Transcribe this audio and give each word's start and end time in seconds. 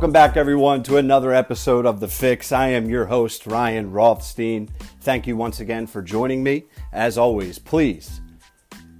Welcome 0.00 0.12
back, 0.12 0.38
everyone, 0.38 0.82
to 0.84 0.96
another 0.96 1.34
episode 1.34 1.84
of 1.84 2.00
The 2.00 2.08
Fix. 2.08 2.52
I 2.52 2.68
am 2.68 2.88
your 2.88 3.04
host, 3.04 3.46
Ryan 3.46 3.92
Rothstein. 3.92 4.70
Thank 5.02 5.26
you 5.26 5.36
once 5.36 5.60
again 5.60 5.86
for 5.86 6.00
joining 6.00 6.42
me. 6.42 6.64
As 6.90 7.18
always, 7.18 7.58
please 7.58 8.22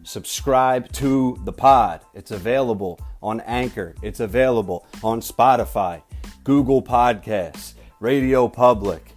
subscribe 0.02 0.92
to 0.92 1.40
the 1.46 1.54
pod. 1.54 2.02
It's 2.12 2.32
available 2.32 3.00
on 3.22 3.40
Anchor, 3.46 3.94
it's 4.02 4.20
available 4.20 4.86
on 5.02 5.22
Spotify, 5.22 6.02
Google 6.44 6.82
Podcasts, 6.82 7.72
Radio 8.00 8.46
Public. 8.46 9.14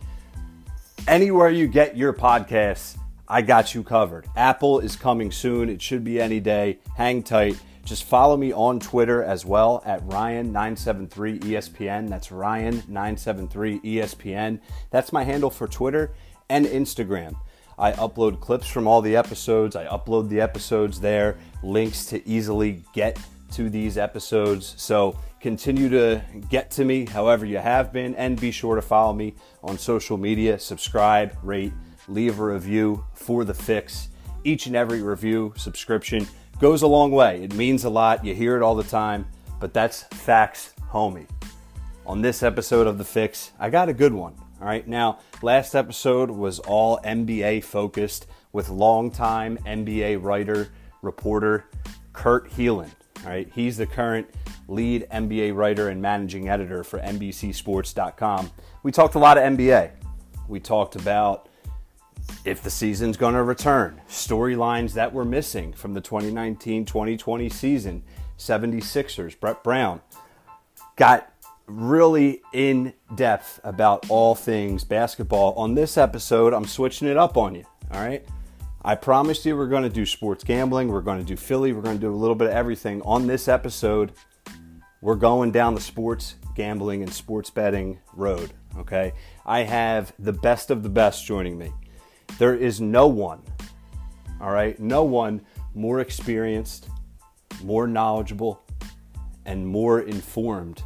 Anywhere 1.10 1.50
you 1.50 1.68
get 1.68 1.98
your 1.98 2.14
podcasts, 2.14 2.98
I 3.28 3.42
got 3.42 3.76
you 3.76 3.84
covered. 3.84 4.26
Apple 4.38 4.80
is 4.80 4.96
coming 4.96 5.34
soon. 5.34 5.68
It 5.68 5.82
should 5.82 6.06
be 6.06 6.22
any 6.22 6.40
day. 6.40 6.80
Hang 6.96 7.24
tight. 7.24 7.58
Just 7.86 8.06
follow 8.06 8.38
me 8.38 8.54
on 8.54 8.80
Twitter 8.80 9.22
as 9.22 9.46
well 9.46 9.84
at 9.86 10.02
Ryan973ESPN. 10.08 12.08
That's 12.08 12.30
Ryan973ESPN. 12.30 14.62
That's 14.90 15.12
my 15.12 15.26
handle 15.26 15.50
for 15.50 15.68
Twitter 15.68 16.14
and 16.50 16.66
Instagram. 16.66 17.36
I 17.78 17.92
upload 17.94 18.40
clips 18.40 18.68
from 18.68 18.88
all 18.88 19.02
the 19.02 19.18
episodes. 19.18 19.76
I 19.76 19.86
upload 19.86 20.30
the 20.30 20.40
episodes 20.40 21.02
there, 21.02 21.38
links 21.62 22.06
to 22.06 22.26
easily 22.28 22.86
get 22.94 23.20
to 23.52 23.70
these 23.70 23.98
episodes. 23.98 24.76
So 24.78 25.20
continue 25.42 25.90
to 25.90 26.24
get 26.50 26.72
to 26.72 26.86
me 26.86 27.06
however 27.06 27.46
you 27.46 27.58
have 27.58 27.92
been, 27.92 28.16
and 28.16 28.40
be 28.40 28.52
sure 28.52 28.76
to 28.76 28.82
follow 28.82 29.12
me 29.14 29.36
on 29.62 29.78
social 29.78 30.18
media. 30.18 30.58
Subscribe, 30.58 31.36
rate, 31.44 31.74
leave 32.08 32.40
a 32.40 32.46
review 32.46 33.04
for 33.14 33.44
the 33.44 33.54
fix. 33.54 34.08
Each 34.46 34.68
and 34.68 34.76
every 34.76 35.02
review, 35.02 35.54
subscription 35.58 36.28
goes 36.64 36.82
a 36.82 36.88
long 36.88 37.12
way. 37.12 37.44
It 37.44 37.54
means 37.56 37.84
a 37.84 37.90
lot. 37.90 38.24
You 38.24 38.34
hear 38.34 38.56
it 38.56 38.62
all 38.62 38.74
the 38.74 38.86
time, 38.86 39.28
but 39.60 39.74
that's 39.74 40.04
facts, 40.04 40.74
homie. 40.90 41.28
On 42.06 42.22
this 42.22 42.42
episode 42.42 42.88
of 42.88 42.98
The 42.98 43.04
Fix, 43.04 43.52
I 43.60 43.70
got 43.70 43.90
a 43.90 43.94
good 43.94 44.14
one. 44.14 44.34
All 44.62 44.68
right, 44.68 44.88
now, 44.88 45.20
last 45.42 45.76
episode 45.76 46.32
was 46.32 46.60
all 46.60 47.00
NBA 47.00 47.66
focused 47.66 48.28
with 48.54 48.70
longtime 48.70 49.58
NBA 49.66 50.24
writer, 50.24 50.70
reporter 51.02 51.66
Kurt 52.14 52.50
Helin. 52.52 52.92
All 53.26 53.30
right, 53.30 53.52
he's 53.54 53.76
the 53.76 53.86
current 53.86 54.30
lead 54.70 55.06
NBA 55.12 55.54
writer 55.54 55.90
and 55.90 56.02
managing 56.02 56.48
editor 56.48 56.86
for 56.86 57.00
NBCSports.com. 57.00 58.52
We 58.84 58.94
talked 58.94 59.16
a 59.16 59.20
lot 59.20 59.38
of 59.38 59.44
NBA. 59.44 59.92
We 60.48 60.62
talked 60.62 60.96
about 60.96 61.50
if 62.46 62.62
the 62.62 62.70
season's 62.70 63.18
going 63.18 63.36
to 63.36 63.44
return, 63.44 64.02
storylines 64.08 64.94
that 64.94 65.14
were 65.14 65.26
missing 65.26 65.74
from 65.74 65.94
the 65.94 66.02
2019 66.02 66.86
2020 66.86 67.50
season, 67.50 68.04
76ers, 68.38 69.40
Brett 69.40 69.64
Brown 69.64 70.02
got 70.96 71.34
really 71.68 72.42
in 72.52 72.94
depth 73.16 73.60
about 73.64 74.10
all 74.10 74.36
things 74.36 74.84
basketball. 74.84 75.54
On 75.54 75.76
this 75.76 75.98
episode, 75.98 76.54
I'm 76.54 76.66
switching 76.66 77.08
it 77.08 77.18
up 77.18 77.38
on 77.38 77.56
you. 77.56 77.66
All 77.92 78.02
right. 78.02 78.26
I 78.86 78.96
promised 78.96 79.46
you 79.46 79.56
we're 79.56 79.68
going 79.68 79.84
to 79.84 79.90
do 79.90 80.06
sports 80.06 80.44
gambling, 80.44 80.90
we're 80.90 81.02
going 81.02 81.20
to 81.20 81.26
do 81.26 81.38
Philly, 81.38 81.72
we're 81.72 81.82
going 81.82 81.96
to 81.96 82.02
do 82.02 82.12
a 82.12 82.16
little 82.16 82.36
bit 82.36 82.48
of 82.48 82.54
everything. 82.54 83.02
On 83.04 83.28
this 83.28 83.48
episode, 83.48 84.12
we're 85.02 85.16
going 85.16 85.52
down 85.52 85.74
the 85.74 85.82
sports 85.82 86.36
gambling 86.54 87.02
and 87.02 87.14
sports 87.14 87.50
betting 87.50 88.00
road. 88.14 88.54
Okay. 88.78 89.14
I 89.46 89.62
have 89.62 90.14
the 90.20 90.34
best 90.34 90.70
of 90.70 90.84
the 90.84 90.90
best 90.90 91.26
joining 91.26 91.58
me. 91.58 91.72
There 92.40 92.56
is 92.56 92.82
no 92.82 93.08
one, 93.08 93.42
all 94.42 94.52
right, 94.52 94.80
no 94.80 95.04
one 95.04 95.42
more 95.74 96.00
experienced, 96.00 96.90
more 97.64 97.88
knowledgeable, 97.88 98.62
and 99.46 99.68
more 99.68 100.02
informed 100.02 100.84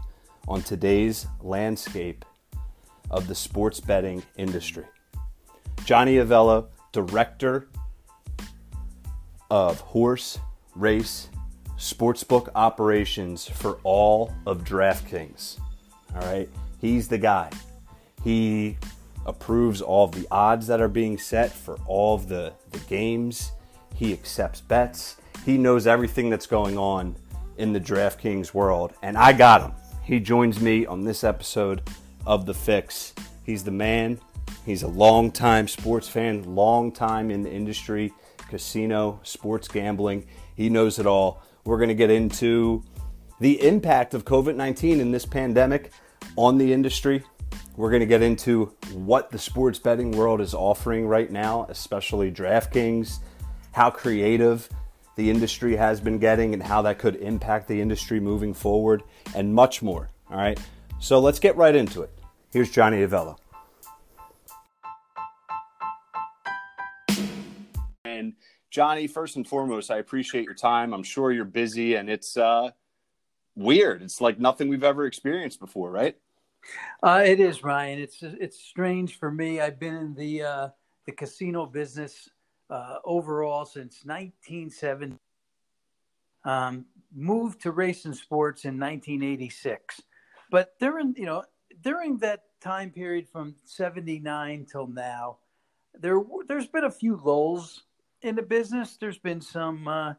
on 0.47 0.61
today's 0.61 1.27
landscape 1.41 2.25
of 3.09 3.27
the 3.27 3.35
sports 3.35 3.79
betting 3.79 4.23
industry. 4.37 4.85
Johnny 5.85 6.15
Avello, 6.15 6.67
director 6.91 7.69
of 9.49 9.79
horse, 9.79 10.39
race, 10.75 11.29
sportsbook 11.77 12.49
operations 12.55 13.47
for 13.47 13.79
all 13.83 14.33
of 14.45 14.63
DraftKings. 14.63 15.59
All 16.15 16.21
right, 16.21 16.49
he's 16.81 17.07
the 17.07 17.17
guy. 17.17 17.49
He 18.23 18.77
approves 19.27 19.81
all 19.81 20.05
of 20.05 20.13
the 20.13 20.27
odds 20.31 20.67
that 20.67 20.81
are 20.81 20.87
being 20.87 21.17
set 21.17 21.51
for 21.51 21.77
all 21.85 22.15
of 22.15 22.27
the, 22.27 22.53
the 22.71 22.79
games. 22.79 23.51
He 23.93 24.13
accepts 24.13 24.61
bets. 24.61 25.17
He 25.45 25.57
knows 25.57 25.85
everything 25.85 26.29
that's 26.29 26.47
going 26.47 26.77
on 26.77 27.15
in 27.57 27.73
the 27.73 27.79
DraftKings 27.79 28.53
world. 28.53 28.93
And 29.01 29.17
I 29.17 29.33
got 29.33 29.61
him. 29.61 29.73
He 30.03 30.19
joins 30.19 30.61
me 30.61 30.85
on 30.85 31.03
this 31.03 31.23
episode 31.23 31.81
of 32.25 32.45
The 32.45 32.53
Fix. 32.53 33.13
He's 33.43 33.63
the 33.63 33.71
man. 33.71 34.19
He's 34.65 34.83
a 34.83 34.87
long-time 34.87 35.67
sports 35.67 36.07
fan, 36.07 36.55
long 36.55 36.91
time 36.91 37.31
in 37.31 37.43
the 37.43 37.51
industry, 37.51 38.13
casino, 38.49 39.19
sports 39.23 39.67
gambling. 39.67 40.27
He 40.55 40.69
knows 40.69 40.99
it 40.99 41.05
all. 41.05 41.41
We're 41.65 41.77
going 41.77 41.89
to 41.89 41.95
get 41.95 42.09
into 42.09 42.83
the 43.39 43.61
impact 43.65 44.13
of 44.13 44.25
COVID 44.25 44.55
19 44.55 44.99
in 44.99 45.11
this 45.11 45.25
pandemic 45.25 45.91
on 46.35 46.57
the 46.57 46.73
industry, 46.73 47.23
we're 47.77 47.91
going 47.91 48.01
to 48.01 48.07
get 48.07 48.23
into 48.23 48.73
what 48.91 49.29
the 49.29 49.37
sports 49.37 49.77
betting 49.77 50.11
world 50.11 50.41
is 50.41 50.55
offering 50.55 51.07
right 51.07 51.31
now, 51.31 51.67
especially 51.69 52.31
DraftKings, 52.31 53.19
how 53.71 53.91
creative 53.91 54.67
the 55.15 55.29
industry 55.29 55.75
has 55.75 56.01
been 56.01 56.17
getting, 56.17 56.53
and 56.53 56.61
how 56.61 56.81
that 56.81 56.97
could 56.97 57.15
impact 57.17 57.67
the 57.67 57.79
industry 57.79 58.19
moving 58.19 58.53
forward, 58.53 59.03
and 59.35 59.53
much 59.53 59.81
more. 59.83 60.09
All 60.29 60.37
right. 60.37 60.59
So 60.99 61.19
let's 61.19 61.39
get 61.39 61.55
right 61.55 61.75
into 61.75 62.01
it. 62.01 62.09
Here's 62.51 62.71
Johnny 62.71 63.05
Avello. 63.05 63.37
And 68.05 68.33
Johnny, 68.71 69.05
first 69.05 69.35
and 69.35 69.47
foremost, 69.47 69.91
I 69.91 69.97
appreciate 69.97 70.45
your 70.45 70.55
time. 70.55 70.93
I'm 70.93 71.03
sure 71.03 71.31
you're 71.31 71.45
busy 71.45 71.93
and 71.93 72.09
it's 72.09 72.37
uh, 72.37 72.71
weird. 73.55 74.01
It's 74.01 74.19
like 74.19 74.39
nothing 74.39 74.67
we've 74.67 74.83
ever 74.83 75.05
experienced 75.05 75.59
before, 75.59 75.91
right? 75.91 76.15
Uh, 77.03 77.23
it 77.25 77.39
is, 77.39 77.63
Ryan. 77.63 77.99
It's 77.99 78.21
it's 78.21 78.59
strange 78.59 79.17
for 79.19 79.31
me. 79.31 79.61
I've 79.61 79.79
been 79.79 79.95
in 79.95 80.15
the 80.15 80.43
uh, 80.43 80.67
the 81.05 81.11
casino 81.11 81.65
business 81.65 82.29
uh, 82.69 82.97
overall 83.05 83.65
since 83.65 84.03
1970. 84.03 85.17
Um, 86.43 86.85
moved 87.13 87.61
to 87.61 87.71
racing 87.71 88.13
sports 88.13 88.63
in 88.65 88.79
1986, 88.79 90.01
but 90.49 90.77
during 90.79 91.13
you 91.17 91.25
know 91.25 91.43
during 91.81 92.17
that 92.19 92.43
time 92.61 92.89
period 92.89 93.27
from 93.29 93.55
79 93.65 94.65
till 94.71 94.87
now, 94.87 95.37
there 95.99 96.21
there's 96.47 96.67
been 96.67 96.85
a 96.85 96.91
few 96.91 97.19
lulls 97.23 97.83
in 98.21 98.35
the 98.35 98.41
business. 98.41 98.97
There's 98.97 99.19
been 99.19 99.41
some 99.41 99.87
uh, 99.87 100.13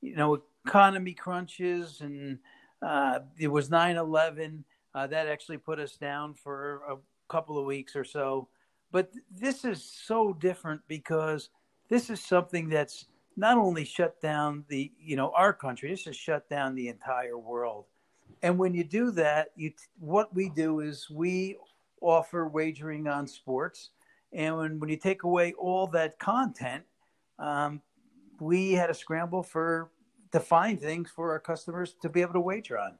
you 0.00 0.16
know 0.16 0.42
economy 0.66 1.14
crunches, 1.14 2.00
and 2.00 2.38
uh, 2.82 3.20
it 3.38 3.48
was 3.48 3.70
9/11 3.70 4.64
uh, 4.94 5.06
that 5.06 5.28
actually 5.28 5.58
put 5.58 5.78
us 5.78 5.96
down 5.96 6.34
for 6.34 6.82
a 6.90 6.96
couple 7.28 7.58
of 7.58 7.66
weeks 7.66 7.94
or 7.94 8.04
so. 8.04 8.48
But 8.90 9.12
this 9.30 9.64
is 9.64 9.84
so 9.84 10.32
different 10.32 10.80
because 10.88 11.50
this 11.88 12.10
is 12.10 12.20
something 12.22 12.68
that's 12.68 13.06
not 13.36 13.58
only 13.58 13.84
shut 13.84 14.20
down 14.20 14.64
the 14.68 14.90
you 14.98 15.16
know 15.16 15.32
our 15.36 15.52
country. 15.52 15.90
This 15.90 16.04
has 16.04 16.16
shut 16.16 16.48
down 16.48 16.74
the 16.74 16.88
entire 16.88 17.38
world. 17.38 17.84
And 18.42 18.58
when 18.58 18.74
you 18.74 18.84
do 18.84 19.10
that, 19.12 19.48
you 19.56 19.72
what 19.98 20.34
we 20.34 20.48
do 20.48 20.80
is 20.80 21.08
we 21.10 21.56
offer 22.00 22.46
wagering 22.48 23.08
on 23.08 23.26
sports. 23.26 23.90
And 24.32 24.56
when, 24.56 24.80
when 24.80 24.90
you 24.90 24.96
take 24.96 25.22
away 25.22 25.54
all 25.54 25.86
that 25.88 26.18
content, 26.18 26.84
um, 27.38 27.80
we 28.40 28.72
had 28.72 28.90
a 28.90 28.94
scramble 28.94 29.42
for 29.42 29.90
to 30.32 30.40
find 30.40 30.78
things 30.78 31.10
for 31.10 31.30
our 31.30 31.40
customers 31.40 31.94
to 32.02 32.08
be 32.08 32.20
able 32.20 32.34
to 32.34 32.40
wager 32.40 32.78
on 32.78 32.98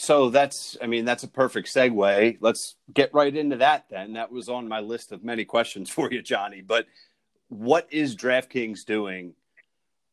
so 0.00 0.30
that's 0.30 0.78
i 0.80 0.86
mean 0.86 1.04
that's 1.04 1.24
a 1.24 1.28
perfect 1.28 1.68
segue. 1.68 2.38
Let's 2.40 2.76
get 2.92 3.12
right 3.12 3.34
into 3.34 3.56
that 3.56 3.84
then. 3.90 4.14
That 4.14 4.32
was 4.32 4.48
on 4.48 4.66
my 4.66 4.80
list 4.80 5.12
of 5.12 5.22
many 5.22 5.44
questions 5.44 5.90
for 5.96 6.10
you 6.10 6.22
johnny. 6.22 6.62
But 6.62 6.86
what 7.48 7.86
is 7.90 8.16
draftkings 8.16 8.84
doing 8.84 9.34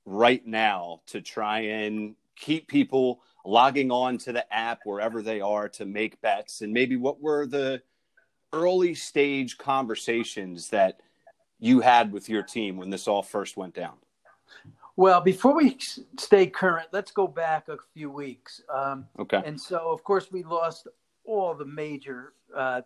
right 0.06 0.46
now 0.46 1.02
to 1.08 1.22
try 1.22 1.60
and 1.60 2.16
keep 2.36 2.68
people 2.68 3.22
logging 3.46 3.92
on 3.92 4.18
to 4.20 4.34
the 4.34 4.54
app 4.54 4.80
wherever 4.84 5.22
they 5.22 5.40
are 5.40 5.70
to 5.70 5.86
make 5.86 6.20
bets? 6.22 6.62
And 6.62 6.74
maybe 6.74 6.98
what 6.98 7.22
were 7.22 7.46
the 7.46 7.82
early 8.52 8.94
stage 8.94 9.58
conversations 9.58 10.70
that 10.70 11.00
you 11.60 11.80
had 11.80 12.12
with 12.12 12.28
your 12.28 12.44
team 12.44 12.76
when 12.78 12.90
this 12.90 13.08
all 13.08 13.24
first 13.24 13.56
went 13.56 13.74
down 13.74 13.96
well, 14.98 15.22
before 15.22 15.54
we 15.54 15.78
stay 16.20 16.48
current, 16.48 16.88
let's 16.92 17.12
go 17.12 17.28
back 17.28 17.70
a 17.70 17.78
few 17.94 18.10
weeks. 18.10 18.64
Um, 18.74 19.06
okay. 19.20 19.42
And 19.46 19.60
so, 19.62 19.92
of 19.92 20.04
course, 20.04 20.32
we 20.32 20.42
lost 20.42 20.88
all 21.24 21.54
the 21.54 21.66
major, 21.66 22.34
uh, 22.56 22.82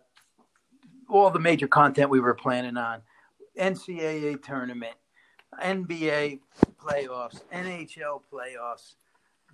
all 1.08 1.30
the 1.30 1.38
major 1.40 1.66
content 1.66 2.10
we 2.10 2.20
were 2.20 2.34
planning 2.34 2.76
on: 2.76 3.00
NCAA 3.58 4.42
tournament, 4.42 4.94
NBA 5.64 6.40
playoffs, 6.78 7.40
NHL 7.50 8.20
playoffs, 8.30 8.96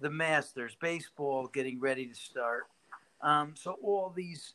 the 0.00 0.10
Masters, 0.10 0.76
baseball 0.80 1.46
getting 1.46 1.78
ready 1.78 2.06
to 2.06 2.14
start. 2.14 2.64
Um, 3.20 3.54
so 3.56 3.76
all 3.84 4.12
these 4.14 4.52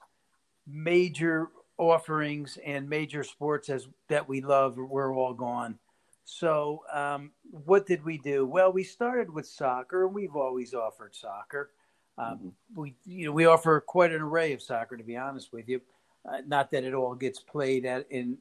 major 0.68 1.48
offerings 1.78 2.58
and 2.66 2.90
major 2.90 3.24
sports 3.24 3.70
as 3.70 3.88
that 4.10 4.28
we 4.28 4.42
love 4.42 4.76
were 4.76 5.14
all 5.14 5.34
gone. 5.34 5.80
So 6.26 6.84
um, 6.92 7.32
what 7.52 7.86
did 7.86 8.04
we 8.04 8.18
do? 8.18 8.46
Well, 8.46 8.72
we 8.72 8.84
started 8.84 9.30
with 9.30 9.46
soccer. 9.46 10.08
We've 10.08 10.36
always 10.36 10.74
offered 10.74 11.16
soccer. 11.16 11.72
Um, 12.18 12.26
mm-hmm. 12.26 12.82
We 12.82 12.96
you 13.06 13.26
know 13.26 13.32
we 13.32 13.46
offer 13.46 13.82
quite 13.82 14.12
an 14.12 14.22
array 14.22 14.54
of 14.54 14.62
soccer. 14.62 14.98
To 14.98 15.04
be 15.04 15.18
honest 15.18 15.52
with 15.52 15.68
you, 15.68 15.82
uh, 16.30 16.42
not 16.48 16.72
that 16.72 16.84
it 16.84 16.94
all 16.94 17.16
gets 17.16 17.40
played 17.40 17.86
at 17.86 18.06
in 18.12 18.38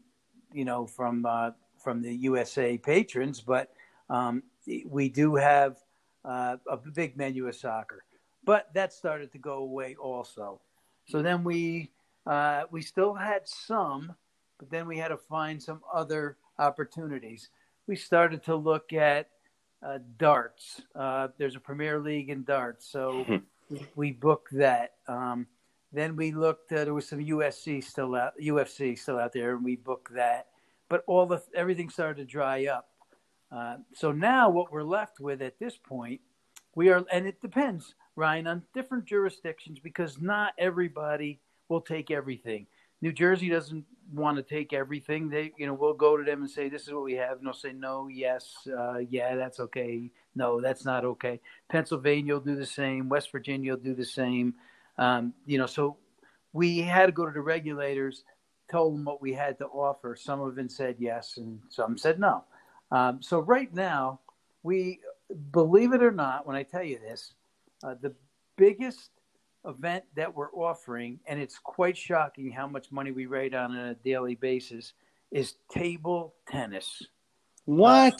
you 0.52 0.64
know 0.64 0.86
from 0.86 1.26
uh, 1.26 1.50
from 1.82 2.02
the 2.02 2.14
USA 2.14 2.78
patrons, 2.78 3.40
but 3.40 3.72
um, 4.08 4.42
we 4.86 5.08
do 5.08 5.34
have 5.34 5.78
uh, 6.24 6.56
a 6.70 6.76
big 6.76 7.16
menu 7.16 7.48
of 7.48 7.56
soccer. 7.56 8.04
But 8.44 8.72
that 8.74 8.92
started 8.92 9.32
to 9.32 9.38
go 9.38 9.58
away 9.58 9.96
also. 9.96 10.60
So 11.06 11.22
then 11.22 11.42
we 11.42 11.90
uh, 12.26 12.64
we 12.70 12.82
still 12.82 13.14
had 13.14 13.48
some, 13.48 14.14
but 14.58 14.70
then 14.70 14.86
we 14.86 14.98
had 14.98 15.08
to 15.08 15.16
find 15.16 15.62
some 15.62 15.80
other 15.92 16.36
opportunities. 16.58 17.48
We 17.86 17.96
started 17.96 18.44
to 18.44 18.56
look 18.56 18.92
at 18.92 19.28
uh, 19.84 19.98
darts. 20.18 20.82
Uh, 20.94 21.28
there's 21.38 21.56
a 21.56 21.60
Premier 21.60 21.98
League 21.98 22.30
in 22.30 22.44
darts, 22.44 22.90
so 22.90 23.24
hmm. 23.24 23.76
we 23.96 24.12
booked 24.12 24.56
that. 24.56 24.92
Um, 25.08 25.46
then 25.92 26.16
we 26.16 26.32
looked. 26.32 26.72
Uh, 26.72 26.84
there 26.84 26.94
was 26.94 27.08
some 27.08 27.18
USC 27.18 27.82
still 27.82 28.14
out, 28.14 28.32
UFC 28.40 28.98
still 28.98 29.18
out 29.18 29.32
there, 29.32 29.54
and 29.54 29.64
we 29.64 29.76
booked 29.76 30.14
that. 30.14 30.46
But 30.88 31.04
all 31.06 31.26
the 31.26 31.42
everything 31.54 31.90
started 31.90 32.16
to 32.16 32.24
dry 32.24 32.66
up. 32.66 32.88
Uh, 33.50 33.76
so 33.92 34.12
now 34.12 34.48
what 34.48 34.72
we're 34.72 34.82
left 34.82 35.20
with 35.20 35.42
at 35.42 35.58
this 35.58 35.76
point, 35.76 36.20
we 36.74 36.88
are, 36.88 37.04
and 37.12 37.26
it 37.26 37.40
depends, 37.42 37.94
Ryan, 38.16 38.46
on 38.46 38.62
different 38.72 39.04
jurisdictions 39.04 39.78
because 39.78 40.20
not 40.20 40.54
everybody 40.56 41.40
will 41.68 41.82
take 41.82 42.10
everything. 42.10 42.66
New 43.02 43.12
Jersey 43.12 43.48
doesn't 43.48 43.84
want 44.14 44.36
to 44.36 44.42
take 44.42 44.72
everything. 44.72 45.28
They, 45.28 45.52
you 45.58 45.66
know, 45.66 45.74
we'll 45.74 45.92
go 45.92 46.16
to 46.16 46.22
them 46.24 46.42
and 46.42 46.50
say, 46.50 46.68
"This 46.68 46.82
is 46.82 46.92
what 46.92 47.02
we 47.02 47.14
have," 47.14 47.38
and 47.38 47.46
they'll 47.46 47.52
say, 47.52 47.72
"No, 47.72 48.08
yes, 48.08 48.66
uh, 48.66 48.98
yeah, 48.98 49.34
that's 49.34 49.60
okay. 49.60 50.10
No, 50.34 50.60
that's 50.60 50.84
not 50.84 51.04
okay." 51.04 51.40
Pennsylvania 51.68 52.34
will 52.34 52.40
do 52.40 52.56
the 52.56 52.66
same. 52.66 53.08
West 53.08 53.32
Virginia 53.32 53.72
will 53.72 53.80
do 53.82 53.94
the 53.94 54.04
same. 54.04 54.54
Um, 54.98 55.34
you 55.46 55.58
know, 55.58 55.66
so 55.66 55.96
we 56.52 56.78
had 56.78 57.06
to 57.06 57.12
go 57.12 57.26
to 57.26 57.32
the 57.32 57.40
regulators, 57.40 58.24
told 58.70 58.94
them 58.94 59.04
what 59.04 59.20
we 59.20 59.32
had 59.32 59.58
to 59.58 59.66
offer. 59.66 60.14
Some 60.14 60.40
of 60.40 60.54
them 60.54 60.68
said 60.68 60.96
yes, 60.98 61.36
and 61.38 61.60
some 61.68 61.98
said 61.98 62.20
no. 62.20 62.44
Um, 62.90 63.22
so 63.22 63.40
right 63.40 63.72
now, 63.74 64.20
we 64.62 65.00
believe 65.50 65.92
it 65.92 66.02
or 66.02 66.12
not, 66.12 66.46
when 66.46 66.56
I 66.56 66.62
tell 66.62 66.82
you 66.82 66.98
this, 66.98 67.34
uh, 67.82 67.94
the 68.00 68.14
biggest 68.56 69.10
event 69.66 70.04
that 70.16 70.34
we're 70.34 70.52
offering, 70.52 71.20
and 71.26 71.40
it's 71.40 71.58
quite 71.58 71.96
shocking 71.96 72.50
how 72.50 72.66
much 72.66 72.90
money 72.90 73.12
we 73.12 73.26
rate 73.26 73.54
on 73.54 73.76
on 73.76 73.86
a 73.88 73.94
daily 73.94 74.34
basis, 74.34 74.92
is 75.30 75.54
table 75.70 76.34
tennis. 76.48 77.02
What? 77.64 78.14
Uh, 78.14 78.18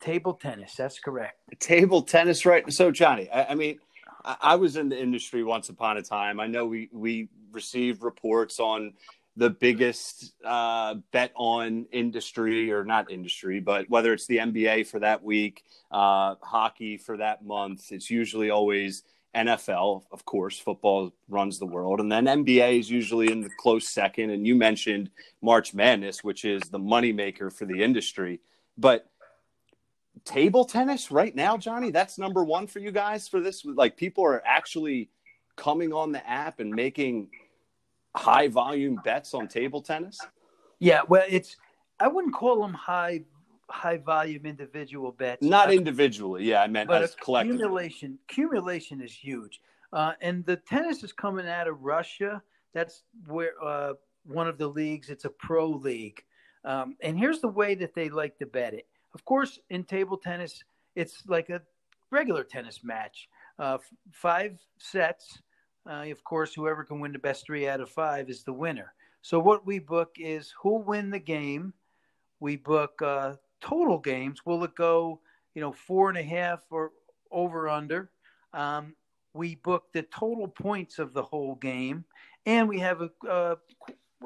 table 0.00 0.34
tennis. 0.34 0.74
That's 0.76 0.98
correct. 0.98 1.38
Table 1.58 2.02
tennis, 2.02 2.46
right? 2.46 2.70
So, 2.72 2.90
Johnny, 2.90 3.28
I, 3.30 3.52
I 3.52 3.54
mean, 3.54 3.78
I, 4.24 4.36
I, 4.40 4.56
was 4.56 4.76
in 4.76 4.88
the 4.88 5.00
industry 5.00 5.42
once 5.42 5.68
upon 5.68 5.96
a 5.96 6.02
time. 6.02 6.40
I 6.40 6.46
know 6.46 6.66
we 6.66 6.88
we 6.92 7.28
received 7.52 8.02
reports 8.02 8.60
on 8.60 8.92
the 9.36 9.50
biggest 9.50 10.32
uh, 10.44 10.96
bet 11.12 11.32
on 11.36 11.86
industry 11.92 12.72
or 12.72 12.84
not 12.84 13.10
industry, 13.10 13.60
but 13.60 13.88
whether 13.88 14.12
it's 14.12 14.26
the 14.26 14.38
NBA 14.38 14.88
for 14.88 14.98
that 14.98 15.22
week, 15.22 15.62
uh, 15.92 16.34
hockey 16.42 16.96
for 16.96 17.16
that 17.16 17.44
month, 17.44 17.92
it's 17.92 18.10
usually 18.10 18.50
always 18.50 19.04
NFL, 19.34 20.04
of 20.10 20.24
course, 20.24 20.58
football 20.58 21.12
runs 21.28 21.58
the 21.58 21.66
world. 21.66 22.00
And 22.00 22.10
then 22.10 22.24
NBA 22.24 22.80
is 22.80 22.90
usually 22.90 23.30
in 23.30 23.40
the 23.40 23.50
close 23.58 23.88
second. 23.88 24.30
And 24.30 24.46
you 24.46 24.54
mentioned 24.54 25.10
March 25.42 25.74
Madness, 25.74 26.24
which 26.24 26.44
is 26.44 26.62
the 26.70 26.78
moneymaker 26.78 27.52
for 27.52 27.64
the 27.64 27.82
industry. 27.82 28.40
But 28.76 29.08
table 30.24 30.64
tennis 30.64 31.10
right 31.10 31.34
now, 31.34 31.56
Johnny, 31.56 31.90
that's 31.90 32.18
number 32.18 32.44
one 32.44 32.66
for 32.66 32.78
you 32.78 32.90
guys 32.90 33.28
for 33.28 33.40
this. 33.40 33.64
Like 33.64 33.96
people 33.96 34.24
are 34.24 34.42
actually 34.44 35.10
coming 35.56 35.92
on 35.92 36.12
the 36.12 36.26
app 36.28 36.60
and 36.60 36.70
making 36.70 37.28
high 38.16 38.48
volume 38.48 39.00
bets 39.04 39.34
on 39.34 39.48
table 39.48 39.82
tennis. 39.82 40.18
Yeah, 40.78 41.02
well, 41.08 41.24
it's 41.28 41.56
I 42.00 42.08
wouldn't 42.08 42.34
call 42.34 42.62
them 42.62 42.74
high 42.74 43.22
high 43.70 43.98
volume 43.98 44.46
individual 44.46 45.12
bets. 45.12 45.42
Not 45.42 45.72
individually, 45.72 46.44
yeah, 46.44 46.62
I 46.62 46.66
meant 46.66 46.88
but 46.88 47.02
as 47.02 47.14
collective. 47.14 47.56
Accumulation, 47.56 48.18
accumulation 48.28 49.00
is 49.00 49.12
huge, 49.12 49.60
uh, 49.92 50.12
and 50.20 50.44
the 50.46 50.56
tennis 50.56 51.02
is 51.02 51.12
coming 51.12 51.46
out 51.46 51.68
of 51.68 51.82
Russia. 51.82 52.42
That's 52.74 53.02
where 53.26 53.52
uh, 53.62 53.94
one 54.24 54.48
of 54.48 54.58
the 54.58 54.68
leagues. 54.68 55.10
It's 55.10 55.24
a 55.24 55.30
pro 55.30 55.68
league, 55.68 56.22
um, 56.64 56.96
and 57.02 57.18
here's 57.18 57.40
the 57.40 57.48
way 57.48 57.74
that 57.76 57.94
they 57.94 58.08
like 58.08 58.38
to 58.38 58.46
bet 58.46 58.74
it. 58.74 58.86
Of 59.14 59.24
course, 59.24 59.58
in 59.70 59.84
table 59.84 60.16
tennis, 60.16 60.62
it's 60.94 61.22
like 61.26 61.50
a 61.50 61.60
regular 62.10 62.44
tennis 62.44 62.80
match. 62.82 63.28
Uh, 63.58 63.78
five 64.12 64.58
sets. 64.78 65.40
Uh, 65.88 66.04
of 66.10 66.22
course, 66.22 66.52
whoever 66.52 66.84
can 66.84 67.00
win 67.00 67.12
the 67.12 67.18
best 67.18 67.46
three 67.46 67.66
out 67.66 67.80
of 67.80 67.88
five 67.88 68.28
is 68.28 68.44
the 68.44 68.52
winner. 68.52 68.92
So 69.22 69.38
what 69.38 69.66
we 69.66 69.78
book 69.78 70.16
is 70.18 70.54
who'll 70.60 70.82
win 70.82 71.10
the 71.10 71.18
game. 71.18 71.72
We 72.40 72.56
book 72.56 73.00
uh, 73.02 73.34
total 73.60 73.98
games. 73.98 74.44
Will 74.44 74.64
it 74.64 74.74
go, 74.74 75.20
you 75.54 75.60
know, 75.60 75.72
four 75.72 76.08
and 76.08 76.18
a 76.18 76.22
half 76.22 76.60
or 76.70 76.92
over 77.30 77.68
under? 77.68 78.10
Um, 78.52 78.94
we 79.34 79.56
book 79.56 79.92
the 79.92 80.02
total 80.02 80.48
points 80.48 80.98
of 80.98 81.12
the 81.12 81.22
whole 81.22 81.54
game, 81.56 82.04
and 82.46 82.68
we 82.68 82.80
have 82.80 83.02
a, 83.02 83.10
a, 83.28 83.56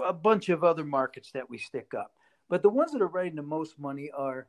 a 0.05 0.13
bunch 0.13 0.49
of 0.49 0.65
other 0.65 0.85
markets 0.85 1.31
that 1.33 1.49
we 1.51 1.59
stick 1.59 1.93
up. 1.95 2.13
But 2.49 2.63
the 2.63 2.69
ones 2.69 2.93
that 2.93 3.03
are 3.03 3.09
writing 3.09 3.37
the 3.37 3.43
most 3.43 3.79
money 3.79 4.11
are 4.17 4.47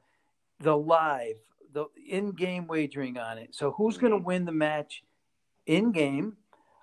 the 0.59 0.77
live, 0.77 1.38
the 1.74 1.86
in-game 2.07 2.68
wagering 2.68 3.18
on 3.18 3.38
it. 3.38 3.56
So 3.56 3.71
who's 3.71 3.97
going 3.97 4.12
to 4.12 4.18
win 4.18 4.45
the 4.45 4.51
match 4.51 5.03
in 5.65 5.91
game, 5.91 6.38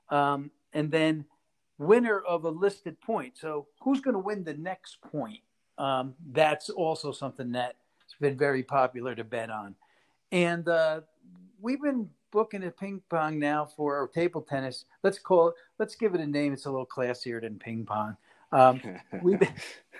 um, 0.08 0.50
and 0.72 0.90
then 0.90 1.24
winner 1.78 2.18
of 2.20 2.44
a 2.44 2.50
listed 2.50 3.00
point. 3.00 3.38
So 3.38 3.68
who's 3.82 4.00
going 4.00 4.14
to 4.14 4.20
win 4.20 4.44
the 4.44 4.54
next 4.54 5.00
point? 5.00 5.40
Um, 5.78 6.14
that's 6.32 6.68
also 6.68 7.12
something 7.12 7.52
that 7.52 7.76
been 8.18 8.36
very 8.36 8.62
popular 8.62 9.14
to 9.14 9.24
bet 9.24 9.50
on. 9.50 9.74
And 10.32 10.68
uh, 10.68 11.00
we've 11.60 11.82
been 11.82 12.08
booking 12.30 12.64
a 12.64 12.70
ping 12.70 13.02
pong 13.10 13.38
now 13.38 13.66
for 13.76 13.96
our 13.96 14.08
table 14.08 14.40
tennis. 14.40 14.84
Let's 15.02 15.18
call 15.18 15.48
it, 15.48 15.54
let's 15.78 15.94
give 15.94 16.14
it 16.14 16.20
a 16.20 16.26
name. 16.26 16.52
It's 16.52 16.66
a 16.66 16.70
little 16.70 16.86
classier 16.86 17.40
than 17.40 17.58
ping 17.58 17.84
pong. 17.84 18.16
Um, 18.52 18.80
we've 19.22 19.40
been, 19.40 19.54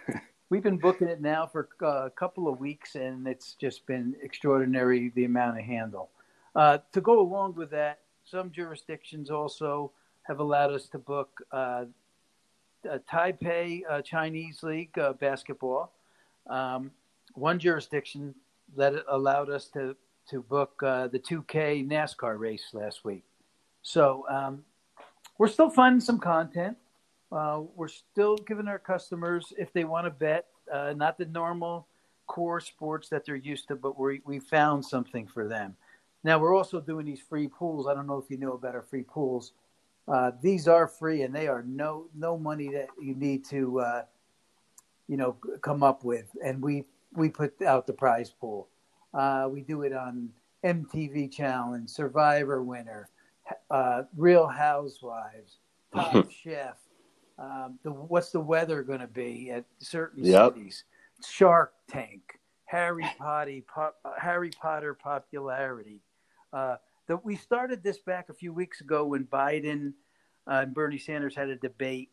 we've 0.51 0.63
been 0.63 0.79
booking 0.79 1.09
it 1.09 1.21
now 1.21 1.47
for 1.47 1.69
uh, 1.83 2.07
a 2.07 2.11
couple 2.11 2.49
of 2.49 2.61
weeks, 2.61 2.95
and 2.95 3.27
it's 3.27 3.55
just 3.55 3.87
been 3.87 4.15
extraordinary 4.23 5.13
the 5.15 5.25
amount 5.25 5.59
of 5.59 5.65
handle. 5.65 6.11
Uh, 6.55 6.79
to 6.93 7.01
go 7.01 7.21
along 7.21 7.55
with 7.55 7.71
that, 7.71 8.01
some 8.25 8.51
jurisdictions 8.51 9.31
also 9.31 9.93
have 10.23 10.41
allowed 10.41 10.73
us 10.73 10.89
to 10.89 10.99
book 10.99 11.43
uh, 11.53 11.85
Taipei 12.85 13.83
uh, 13.89 14.03
Chinese 14.03 14.63
League 14.63 14.97
uh, 14.99 15.13
basketball. 15.15 15.93
Um, 16.47 16.91
one 17.35 17.59
jurisdiction 17.59 18.35
that 18.77 18.95
allowed 19.09 19.51
us 19.51 19.67
to 19.69 19.97
to 20.29 20.43
book 20.43 20.81
uh, 20.83 21.09
the 21.09 21.19
2K 21.19 21.89
NASCAR 21.89 22.39
race 22.39 22.69
last 22.73 23.05
week. 23.05 23.25
So 23.83 24.25
um, 24.31 24.63
we're 25.39 25.49
still 25.49 25.71
finding 25.71 26.01
some 26.01 26.21
content. 26.21 26.77
Uh, 27.33 27.63
we're 27.75 27.89
still 27.89 28.37
giving 28.37 28.69
our 28.69 28.79
customers, 28.79 29.53
if 29.59 29.73
they 29.73 29.85
want 29.85 30.07
to 30.07 30.11
bet, 30.11 30.47
uh, 30.73 30.93
not 30.97 31.19
the 31.19 31.25
normal 31.27 31.87
core 32.27 32.61
sports 32.61 33.09
that 33.09 33.25
they're 33.25 33.35
used 33.35 33.67
to, 33.69 33.75
but 33.77 33.99
we 33.99 34.21
we 34.25 34.39
found 34.39 34.85
something 34.85 35.27
for 35.27 35.49
them. 35.49 35.77
Now 36.23 36.39
we're 36.39 36.55
also 36.55 36.81
doing 36.81 37.07
these 37.07 37.21
free 37.21 37.49
pools. 37.49 37.89
I 37.89 37.95
don't 37.95 38.07
know 38.07 38.19
if 38.19 38.31
you 38.31 38.37
know 38.37 38.53
about 38.53 38.75
our 38.75 38.83
free 38.83 39.03
pools. 39.03 39.53
Uh, 40.07 40.33
these 40.41 40.69
are 40.69 40.87
free, 40.87 41.23
and 41.23 41.35
they 41.35 41.49
are 41.49 41.63
no 41.63 42.07
no 42.15 42.39
money 42.39 42.69
that 42.69 42.89
you 43.01 43.15
need 43.15 43.45
to 43.47 43.81
uh, 43.81 44.03
you 45.09 45.17
know 45.17 45.33
come 45.61 45.83
up 45.83 46.05
with. 46.05 46.27
And 46.45 46.63
we 46.63 46.85
we 47.15 47.29
put 47.29 47.61
out 47.63 47.87
the 47.87 47.93
prize 47.93 48.31
pool. 48.31 48.69
Uh, 49.13 49.49
we 49.51 49.63
do 49.63 49.83
it 49.83 49.93
on 49.93 50.31
MTV 50.65 51.33
Challenge, 51.33 51.89
Survivor 51.89 52.63
Winner, 52.63 53.09
uh, 53.71 54.03
Real 54.17 54.47
Housewives, 54.47 55.59
Top 55.95 56.31
Chef. 56.31 56.77
Um, 57.39 57.79
the, 57.83 57.91
what's 57.91 58.31
the 58.31 58.41
weather 58.41 58.83
going 58.83 59.01
to 59.01 59.07
be 59.07 59.51
at 59.51 59.65
certain 59.79 60.25
yep. 60.25 60.55
cities? 60.55 60.85
Shark 61.27 61.73
Tank, 61.89 62.39
Harry 62.67 63.05
Potter, 63.19 63.61
pop, 63.67 63.97
Harry 64.19 64.51
Potter 64.51 64.95
popularity. 64.95 66.01
Uh, 66.53 66.77
that 67.09 67.25
we 67.25 67.37
started 67.37 67.83
this 67.83 67.99
back 67.99 68.29
a 68.29 68.35
few 68.35 68.53
weeks 68.53 68.81
ago 68.81 69.05
when 69.05 69.25
Biden 69.25 69.93
uh, 70.47 70.63
and 70.63 70.75
Bernie 70.75 70.99
Sanders 70.99 71.35
had 71.35 71.49
a 71.49 71.57
debate, 71.57 72.11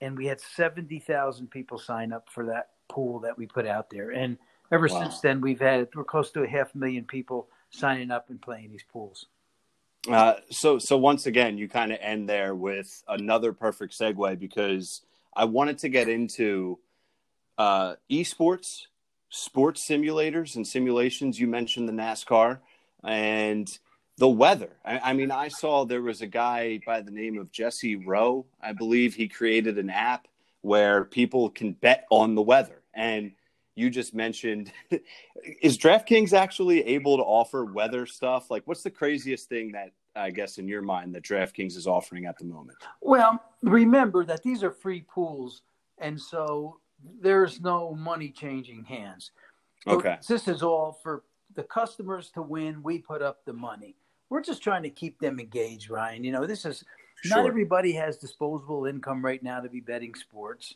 and 0.00 0.16
we 0.16 0.26
had 0.26 0.40
seventy 0.40 0.98
thousand 0.98 1.50
people 1.50 1.78
sign 1.78 2.12
up 2.12 2.28
for 2.30 2.46
that 2.46 2.70
pool 2.90 3.20
that 3.20 3.38
we 3.38 3.46
put 3.46 3.66
out 3.66 3.90
there. 3.90 4.10
And 4.10 4.36
ever 4.70 4.88
wow. 4.90 5.02
since 5.02 5.20
then, 5.20 5.40
we've 5.40 5.60
had 5.60 5.88
we're 5.94 6.04
close 6.04 6.30
to 6.32 6.42
a 6.42 6.48
half 6.48 6.74
million 6.74 7.04
people 7.04 7.48
signing 7.70 8.10
up 8.10 8.30
and 8.30 8.40
playing 8.40 8.70
these 8.70 8.84
pools. 8.92 9.26
Uh, 10.08 10.34
so, 10.50 10.78
so 10.78 10.96
once 10.96 11.26
again, 11.26 11.58
you 11.58 11.68
kind 11.68 11.92
of 11.92 11.98
end 12.00 12.28
there 12.28 12.54
with 12.54 13.02
another 13.08 13.52
perfect 13.52 13.98
segue 13.98 14.38
because 14.38 15.02
I 15.34 15.44
wanted 15.44 15.78
to 15.78 15.88
get 15.88 16.08
into 16.08 16.78
uh, 17.58 17.96
esports, 18.10 18.86
sports 19.28 19.86
simulators, 19.88 20.56
and 20.56 20.66
simulations. 20.66 21.38
You 21.38 21.46
mentioned 21.46 21.88
the 21.88 21.92
NASCAR 21.92 22.60
and 23.04 23.68
the 24.16 24.28
weather. 24.28 24.70
I, 24.84 24.98
I, 24.98 25.12
mean, 25.12 25.30
I 25.30 25.48
saw 25.48 25.84
there 25.84 26.02
was 26.02 26.22
a 26.22 26.26
guy 26.26 26.80
by 26.86 27.02
the 27.02 27.10
name 27.10 27.38
of 27.38 27.52
Jesse 27.52 27.96
Rowe. 27.96 28.46
I 28.62 28.72
believe 28.72 29.14
he 29.14 29.28
created 29.28 29.78
an 29.78 29.90
app 29.90 30.28
where 30.62 31.04
people 31.04 31.50
can 31.50 31.72
bet 31.72 32.06
on 32.10 32.34
the 32.34 32.42
weather. 32.42 32.79
And 32.94 33.32
you 33.74 33.90
just 33.90 34.14
mentioned 34.14 34.72
is 35.62 35.78
DraftKings 35.78 36.32
actually 36.32 36.84
able 36.86 37.16
to 37.16 37.22
offer 37.22 37.64
weather 37.64 38.06
stuff? 38.06 38.50
Like, 38.50 38.62
what's 38.66 38.82
the 38.82 38.90
craziest 38.90 39.48
thing 39.48 39.72
that 39.72 39.92
I 40.16 40.30
guess 40.30 40.58
in 40.58 40.68
your 40.68 40.82
mind 40.82 41.14
that 41.14 41.22
DraftKings 41.22 41.76
is 41.76 41.86
offering 41.86 42.26
at 42.26 42.38
the 42.38 42.44
moment? 42.44 42.78
Well, 43.00 43.42
remember 43.62 44.24
that 44.24 44.42
these 44.42 44.62
are 44.62 44.70
free 44.70 45.02
pools, 45.02 45.62
and 45.98 46.20
so 46.20 46.78
there's 47.20 47.60
no 47.60 47.94
money 47.94 48.30
changing 48.30 48.84
hands. 48.84 49.30
Okay. 49.86 50.18
This 50.28 50.48
is 50.48 50.62
all 50.62 50.98
for 51.02 51.22
the 51.54 51.62
customers 51.62 52.30
to 52.34 52.42
win. 52.42 52.82
We 52.82 52.98
put 52.98 53.22
up 53.22 53.44
the 53.44 53.52
money. 53.52 53.96
We're 54.28 54.42
just 54.42 54.62
trying 54.62 54.82
to 54.82 54.90
keep 54.90 55.18
them 55.18 55.40
engaged, 55.40 55.90
Ryan. 55.90 56.22
You 56.22 56.32
know, 56.32 56.46
this 56.46 56.64
is 56.64 56.84
sure. 57.22 57.36
not 57.36 57.46
everybody 57.46 57.92
has 57.92 58.16
disposable 58.18 58.86
income 58.86 59.24
right 59.24 59.42
now 59.42 59.60
to 59.60 59.68
be 59.68 59.80
betting 59.80 60.14
sports, 60.14 60.74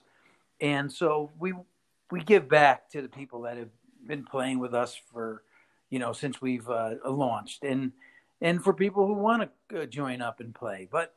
and 0.61 0.90
so 0.90 1.30
we 1.38 1.52
we 2.14 2.23
give 2.23 2.49
back 2.49 2.88
to 2.88 3.02
the 3.02 3.09
people 3.09 3.42
that 3.42 3.56
have 3.56 3.71
been 4.06 4.25
playing 4.25 4.61
with 4.61 4.73
us 4.73 4.97
for 5.12 5.42
you 5.90 5.99
know 5.99 6.12
since 6.12 6.40
we've 6.40 6.71
uh, 6.71 6.94
launched 7.04 7.64
and 7.64 7.90
and 8.40 8.62
for 8.62 8.73
people 8.73 9.04
who 9.09 9.14
want 9.14 9.50
to 9.68 9.83
uh, 9.83 9.87
join 9.87 10.23
up 10.23 10.38
and 10.38 10.54
play. 10.54 10.88
But 10.90 11.12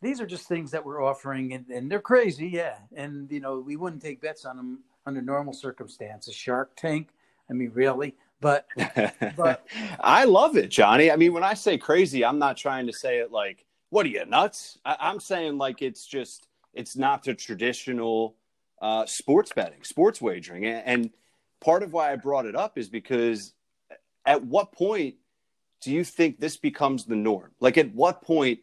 these 0.00 0.22
are 0.22 0.26
just 0.26 0.48
things 0.48 0.70
that 0.70 0.86
we're 0.86 1.04
offering 1.04 1.52
and, 1.52 1.66
and 1.68 1.90
they're 1.90 2.00
crazy 2.00 2.48
yeah. 2.48 2.76
And 2.96 3.30
you 3.30 3.40
know 3.40 3.58
we 3.58 3.76
wouldn't 3.76 4.00
take 4.00 4.22
bets 4.22 4.46
on 4.46 4.56
them 4.56 4.78
under 5.04 5.20
normal 5.20 5.52
circumstances. 5.52 6.34
Shark 6.34 6.74
tank 6.76 7.08
i 7.50 7.52
mean 7.52 7.70
really? 7.74 8.14
But 8.40 8.66
but 9.36 9.66
i 10.00 10.24
love 10.24 10.56
it 10.56 10.70
johnny. 10.70 11.10
I 11.10 11.16
mean 11.16 11.34
when 11.34 11.44
i 11.44 11.52
say 11.52 11.76
crazy 11.76 12.24
i'm 12.24 12.38
not 12.38 12.56
trying 12.56 12.86
to 12.86 12.92
say 12.94 13.18
it 13.18 13.30
like 13.30 13.66
what 13.90 14.06
are 14.06 14.10
you 14.10 14.24
nuts? 14.24 14.78
I, 14.86 14.96
i'm 14.98 15.20
saying 15.20 15.58
like 15.58 15.82
it's 15.82 16.06
just 16.06 16.48
it's 16.72 16.96
not 16.96 17.22
the 17.22 17.34
traditional 17.34 18.38
uh, 18.80 19.06
sports 19.06 19.52
betting, 19.54 19.82
sports 19.82 20.20
wagering. 20.20 20.66
And 20.66 21.10
part 21.60 21.82
of 21.82 21.92
why 21.92 22.12
I 22.12 22.16
brought 22.16 22.46
it 22.46 22.56
up 22.56 22.78
is 22.78 22.88
because 22.88 23.52
at 24.24 24.44
what 24.44 24.72
point 24.72 25.16
do 25.80 25.92
you 25.92 26.04
think 26.04 26.40
this 26.40 26.56
becomes 26.56 27.04
the 27.04 27.16
norm? 27.16 27.50
Like, 27.60 27.78
at 27.78 27.94
what 27.94 28.22
point 28.22 28.60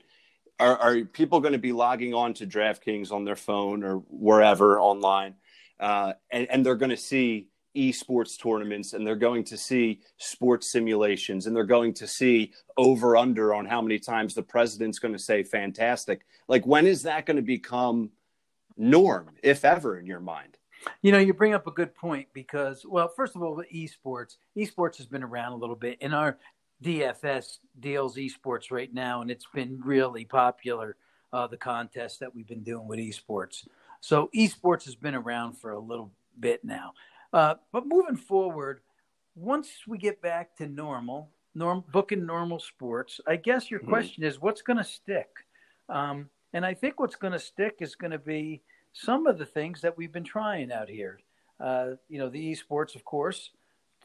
are, 0.59 0.77
are 0.77 1.05
people 1.05 1.39
going 1.39 1.53
to 1.53 1.59
be 1.59 1.71
logging 1.71 2.13
on 2.13 2.33
to 2.35 2.47
DraftKings 2.47 3.11
on 3.11 3.25
their 3.25 3.35
phone 3.35 3.83
or 3.83 3.97
wherever 4.09 4.79
online, 4.79 5.35
uh, 5.79 6.13
and, 6.31 6.47
and 6.49 6.65
they're 6.65 6.75
going 6.75 6.91
to 6.91 6.97
see 6.97 7.47
esports 7.75 8.41
tournaments 8.41 8.93
and 8.93 9.05
they're 9.05 9.15
going 9.15 9.43
to 9.43 9.57
see 9.57 9.99
sports 10.17 10.71
simulations 10.71 11.45
and 11.45 11.53
they're 11.53 11.65
going 11.65 11.93
to 11.93 12.07
see 12.07 12.53
over 12.77 13.17
under 13.17 13.53
on 13.53 13.65
how 13.65 13.81
many 13.81 13.99
times 13.99 14.33
the 14.33 14.41
president's 14.41 14.97
going 14.97 15.11
to 15.11 15.19
say 15.19 15.43
fantastic 15.43 16.21
like 16.47 16.65
when 16.65 16.87
is 16.87 17.03
that 17.03 17.25
going 17.25 17.35
to 17.35 17.43
become 17.43 18.09
norm, 18.77 19.31
if 19.43 19.65
ever, 19.65 19.97
in 19.99 20.05
your 20.05 20.19
mind? 20.19 20.57
You 21.01 21.11
know, 21.11 21.17
you 21.17 21.33
bring 21.33 21.53
up 21.53 21.67
a 21.67 21.71
good 21.71 21.95
point 21.95 22.27
because, 22.33 22.85
well, 22.87 23.07
first 23.07 23.35
of 23.35 23.41
all, 23.41 23.55
with 23.55 23.71
esports, 23.71 24.37
esports 24.57 24.97
has 24.97 25.07
been 25.07 25.23
around 25.23 25.53
a 25.53 25.57
little 25.57 25.75
bit, 25.75 25.97
and 26.01 26.13
our 26.13 26.37
DFS 26.83 27.57
deals 27.79 28.17
esports 28.17 28.71
right 28.71 28.93
now, 28.93 29.21
and 29.21 29.31
it's 29.31 29.47
been 29.53 29.81
really 29.83 30.25
popular. 30.25 30.95
Uh, 31.33 31.47
the 31.47 31.57
contest 31.57 32.21
that 32.21 32.33
we've 32.33 32.47
been 32.47 32.63
doing 32.63 32.87
with 32.87 32.97
esports, 32.97 33.67
so 33.99 34.29
esports 34.33 34.85
has 34.85 34.95
been 34.95 35.15
around 35.15 35.57
for 35.57 35.71
a 35.71 35.79
little 35.79 36.09
bit 36.39 36.63
now. 36.63 36.93
Uh, 37.33 37.55
but 37.73 37.85
moving 37.85 38.15
forward, 38.15 38.79
once 39.35 39.69
we 39.85 39.97
get 39.97 40.21
back 40.21 40.55
to 40.55 40.67
normal, 40.67 41.31
norm 41.53 41.83
booking 41.91 42.25
normal 42.25 42.59
sports, 42.59 43.19
I 43.27 43.35
guess 43.35 43.69
your 43.69 43.81
mm-hmm. 43.81 43.89
question 43.89 44.23
is 44.23 44.39
what's 44.39 44.61
going 44.61 44.77
to 44.77 44.83
stick. 44.83 45.27
Um, 45.89 46.29
and 46.55 46.65
I 46.65 46.73
think 46.73 47.01
what's 47.01 47.17
going 47.17 47.33
to 47.33 47.39
stick 47.39 47.75
is 47.81 47.95
going 47.95 48.11
to 48.11 48.17
be 48.17 48.61
some 48.93 49.27
of 49.27 49.37
the 49.37 49.45
things 49.45 49.81
that 49.81 49.97
we've 49.97 50.13
been 50.13 50.23
trying 50.23 50.71
out 50.71 50.87
here. 50.87 51.19
Uh, 51.59 51.95
you 52.07 52.17
know, 52.17 52.29
the 52.29 52.55
esports, 52.55 52.95
of 52.95 53.03
course, 53.03 53.49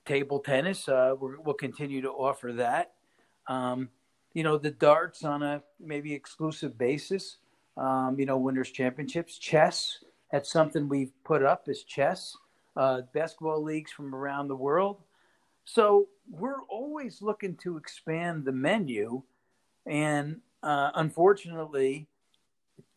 table 0.05 0.41
tennis. 0.41 0.89
Uh, 0.89 1.15
we'll 1.21 1.55
continue 1.55 2.03
to 2.03 2.11
offer 2.11 2.53
that. 2.55 2.95
Um, 3.47 3.89
you 4.35 4.43
know, 4.43 4.59
the 4.59 4.73
darts 4.73 5.23
on 5.23 5.45
a 5.45 5.63
maybe 5.79 6.13
exclusive 6.13 6.77
basis. 6.77 7.37
Um, 7.77 8.17
you 8.19 8.27
know, 8.27 8.37
winners 8.37 8.73
championships, 8.73 9.39
chess. 9.39 10.03
That's 10.33 10.51
something 10.51 10.89
we've 10.89 11.13
put 11.23 11.45
up 11.45 11.69
as 11.69 11.85
chess. 11.85 12.37
Uh, 12.77 13.03
basketball 13.15 13.63
leagues 13.63 13.93
from 13.93 14.13
around 14.13 14.49
the 14.49 14.57
world. 14.57 15.03
So 15.65 16.09
we're 16.29 16.63
always 16.69 17.23
looking 17.23 17.55
to 17.59 17.77
expand 17.77 18.45
the 18.45 18.51
menu, 18.51 19.23
and 19.87 20.41
uh, 20.65 20.91
unfortunately, 20.97 22.09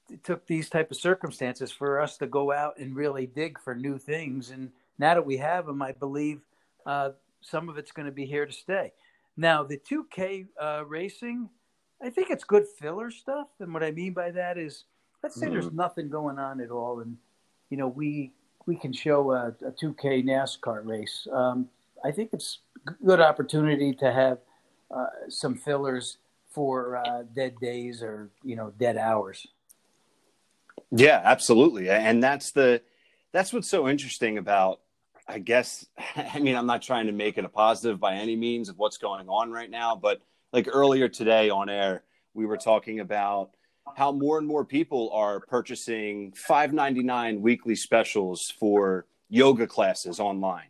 it 0.10 0.24
took 0.24 0.46
these 0.46 0.70
type 0.70 0.92
of 0.92 0.98
circumstances 0.98 1.72
for 1.72 2.00
us 2.00 2.18
to 2.18 2.28
go 2.28 2.52
out 2.52 2.78
and 2.78 2.96
really 2.96 3.26
dig 3.26 3.60
for 3.60 3.76
new 3.76 3.98
things. 3.98 4.52
And 4.52 4.72
now 5.00 5.14
that 5.14 5.26
we 5.26 5.38
have 5.38 5.66
them, 5.66 5.82
I 5.82 5.94
believe 5.94 6.42
uh, 6.86 7.12
some 7.42 7.70
of 7.70 7.78
it's 7.78 7.92
going 7.92 8.06
to 8.06 8.12
be 8.12 8.26
here 8.26 8.46
to 8.46 8.52
stay. 8.52 8.94
Now, 9.36 9.64
the 9.64 9.78
2K 9.78 10.48
uh, 10.62 10.84
racing, 10.86 11.50
I 12.02 12.10
think 12.10 12.30
it's 12.30 12.44
good 12.44 12.66
filler 12.80 13.10
stuff. 13.10 13.48
And 13.60 13.74
what 13.74 13.84
I 13.84 13.92
mean 13.92 14.14
by 14.14 14.32
that 14.32 14.58
is, 14.58 14.86
let's 15.24 15.36
say 15.36 15.46
mm-hmm. 15.46 15.54
there's 15.54 15.72
nothing 15.72 16.10
going 16.10 16.38
on 16.38 16.62
at 16.62 16.70
all, 16.70 17.00
and 17.00 17.18
you 17.70 17.78
know 17.78 17.88
we 17.88 18.32
we 18.66 18.76
can 18.76 18.94
show 18.94 19.32
a, 19.32 19.48
a 19.66 19.72
2K 19.72 20.24
NASCAR 20.24 20.86
race. 20.86 21.28
Um, 21.32 21.70
I 22.06 22.12
think 22.12 22.30
it's 22.34 22.60
a 22.88 22.92
good 23.06 23.20
opportunity 23.20 23.94
to 23.96 24.12
have 24.12 24.40
uh, 24.92 25.08
some 25.30 25.56
fillers 25.56 26.18
for 26.50 26.98
uh, 26.98 27.24
dead 27.34 27.56
days 27.60 28.04
or 28.04 28.30
you 28.44 28.56
know 28.56 28.72
dead 28.78 28.98
hours. 28.98 29.48
Yeah, 30.96 31.20
absolutely. 31.24 31.90
And 31.90 32.24
that's 32.24 32.52
the 32.52 32.82
that's 33.32 33.52
what's 33.52 33.70
so 33.70 33.90
interesting 33.90 34.38
about 34.38 34.80
I 35.28 35.40
guess 35.40 35.86
I 36.16 36.40
mean 36.40 36.56
I'm 36.56 36.68
not 36.68 36.84
trying 36.84 37.08
to 37.08 37.12
make 37.12 37.38
it 37.38 37.46
a 37.46 37.50
positive 37.50 38.00
by 38.00 38.16
any 38.16 38.36
means 38.36 38.70
of 38.70 38.78
what's 38.78 38.98
going 38.98 39.28
on 39.28 39.52
right 39.52 39.70
now, 39.70 39.96
but 39.96 40.22
like 40.52 40.68
earlier 40.72 41.10
today 41.10 41.50
on 41.50 41.68
air, 41.68 42.04
we 42.36 42.46
were 42.46 42.58
talking 42.58 43.00
about 43.00 43.50
how 43.96 44.12
more 44.12 44.38
and 44.38 44.48
more 44.48 44.64
people 44.64 45.10
are 45.14 45.40
purchasing 45.40 46.32
5.99 46.32 47.42
weekly 47.42 47.76
specials 47.76 48.54
for 48.60 49.06
yoga 49.30 49.66
classes 49.66 50.20
online. 50.20 50.68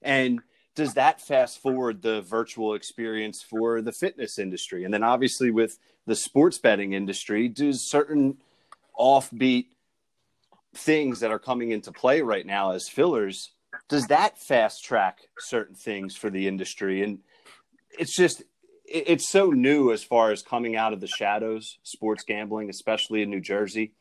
And 0.00 0.40
does 0.74 0.94
that 0.94 1.20
fast 1.20 1.60
forward 1.60 2.00
the 2.00 2.22
virtual 2.22 2.74
experience 2.74 3.42
for 3.42 3.82
the 3.82 3.92
fitness 3.92 4.38
industry? 4.38 4.84
And 4.84 4.94
then 4.94 5.02
obviously 5.02 5.50
with 5.50 5.78
the 6.06 6.16
sports 6.16 6.58
betting 6.58 6.94
industry, 6.94 7.48
does 7.48 7.88
certain 7.88 8.38
offbeat 8.98 9.66
things 10.74 11.20
that 11.20 11.30
are 11.30 11.38
coming 11.38 11.70
into 11.70 11.92
play 11.92 12.20
right 12.20 12.46
now 12.46 12.72
as 12.72 12.88
fillers 12.88 13.50
does 13.88 14.06
that 14.08 14.38
fast 14.38 14.84
track 14.84 15.28
certain 15.38 15.74
things 15.74 16.16
for 16.16 16.30
the 16.30 16.48
industry? 16.48 17.02
And 17.02 17.18
it's 17.90 18.16
just 18.16 18.42
it's 18.84 19.28
so 19.28 19.50
new 19.50 19.92
as 19.92 20.02
far 20.02 20.30
as 20.30 20.42
coming 20.42 20.74
out 20.74 20.94
of 20.94 21.00
the 21.00 21.06
shadows 21.06 21.78
sports 21.82 22.24
gambling 22.24 22.70
especially 22.70 23.22
in 23.22 23.30
new 23.30 23.40
jersey. 23.40 23.92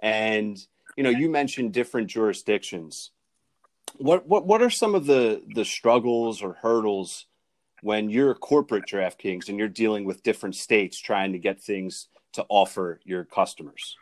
And 0.00 0.58
you 0.96 1.02
know 1.02 1.10
you 1.10 1.28
mentioned 1.28 1.72
different 1.72 2.08
jurisdictions. 2.08 3.10
What 3.96 4.26
what 4.26 4.46
what 4.46 4.62
are 4.62 4.70
some 4.70 4.94
of 4.94 5.06
the 5.06 5.42
the 5.54 5.64
struggles 5.64 6.42
or 6.42 6.54
hurdles 6.54 7.26
when 7.82 8.10
you're 8.10 8.34
corporate 8.34 8.86
DraftKings 8.86 9.48
and 9.48 9.58
you're 9.58 9.68
dealing 9.68 10.04
with 10.04 10.24
different 10.24 10.56
states 10.56 11.00
trying 11.00 11.32
to 11.32 11.38
get 11.38 11.60
things 11.60 12.08
to 12.32 12.44
offer 12.48 13.00
your 13.04 13.24
customers 13.24 13.96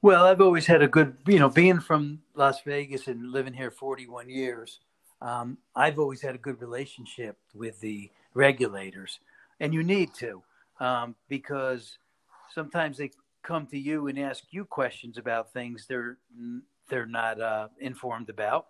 well, 0.00 0.26
I've 0.26 0.40
always 0.40 0.66
had 0.66 0.82
a 0.82 0.88
good, 0.88 1.16
you 1.26 1.38
know, 1.38 1.48
being 1.48 1.80
from 1.80 2.20
Las 2.34 2.60
Vegas 2.62 3.08
and 3.08 3.32
living 3.32 3.52
here 3.52 3.70
41 3.70 4.28
years, 4.30 4.80
um, 5.20 5.58
I've 5.74 5.98
always 5.98 6.22
had 6.22 6.34
a 6.34 6.38
good 6.38 6.60
relationship 6.60 7.36
with 7.54 7.80
the 7.80 8.10
regulators. 8.34 9.18
And 9.58 9.74
you 9.74 9.82
need 9.82 10.14
to, 10.14 10.42
um, 10.78 11.16
because 11.28 11.98
sometimes 12.54 12.98
they 12.98 13.10
come 13.42 13.66
to 13.66 13.78
you 13.78 14.06
and 14.06 14.18
ask 14.18 14.44
you 14.50 14.64
questions 14.64 15.18
about 15.18 15.52
things 15.52 15.86
they're, 15.88 16.18
they're 16.88 17.06
not 17.06 17.40
uh, 17.40 17.68
informed 17.80 18.30
about. 18.30 18.66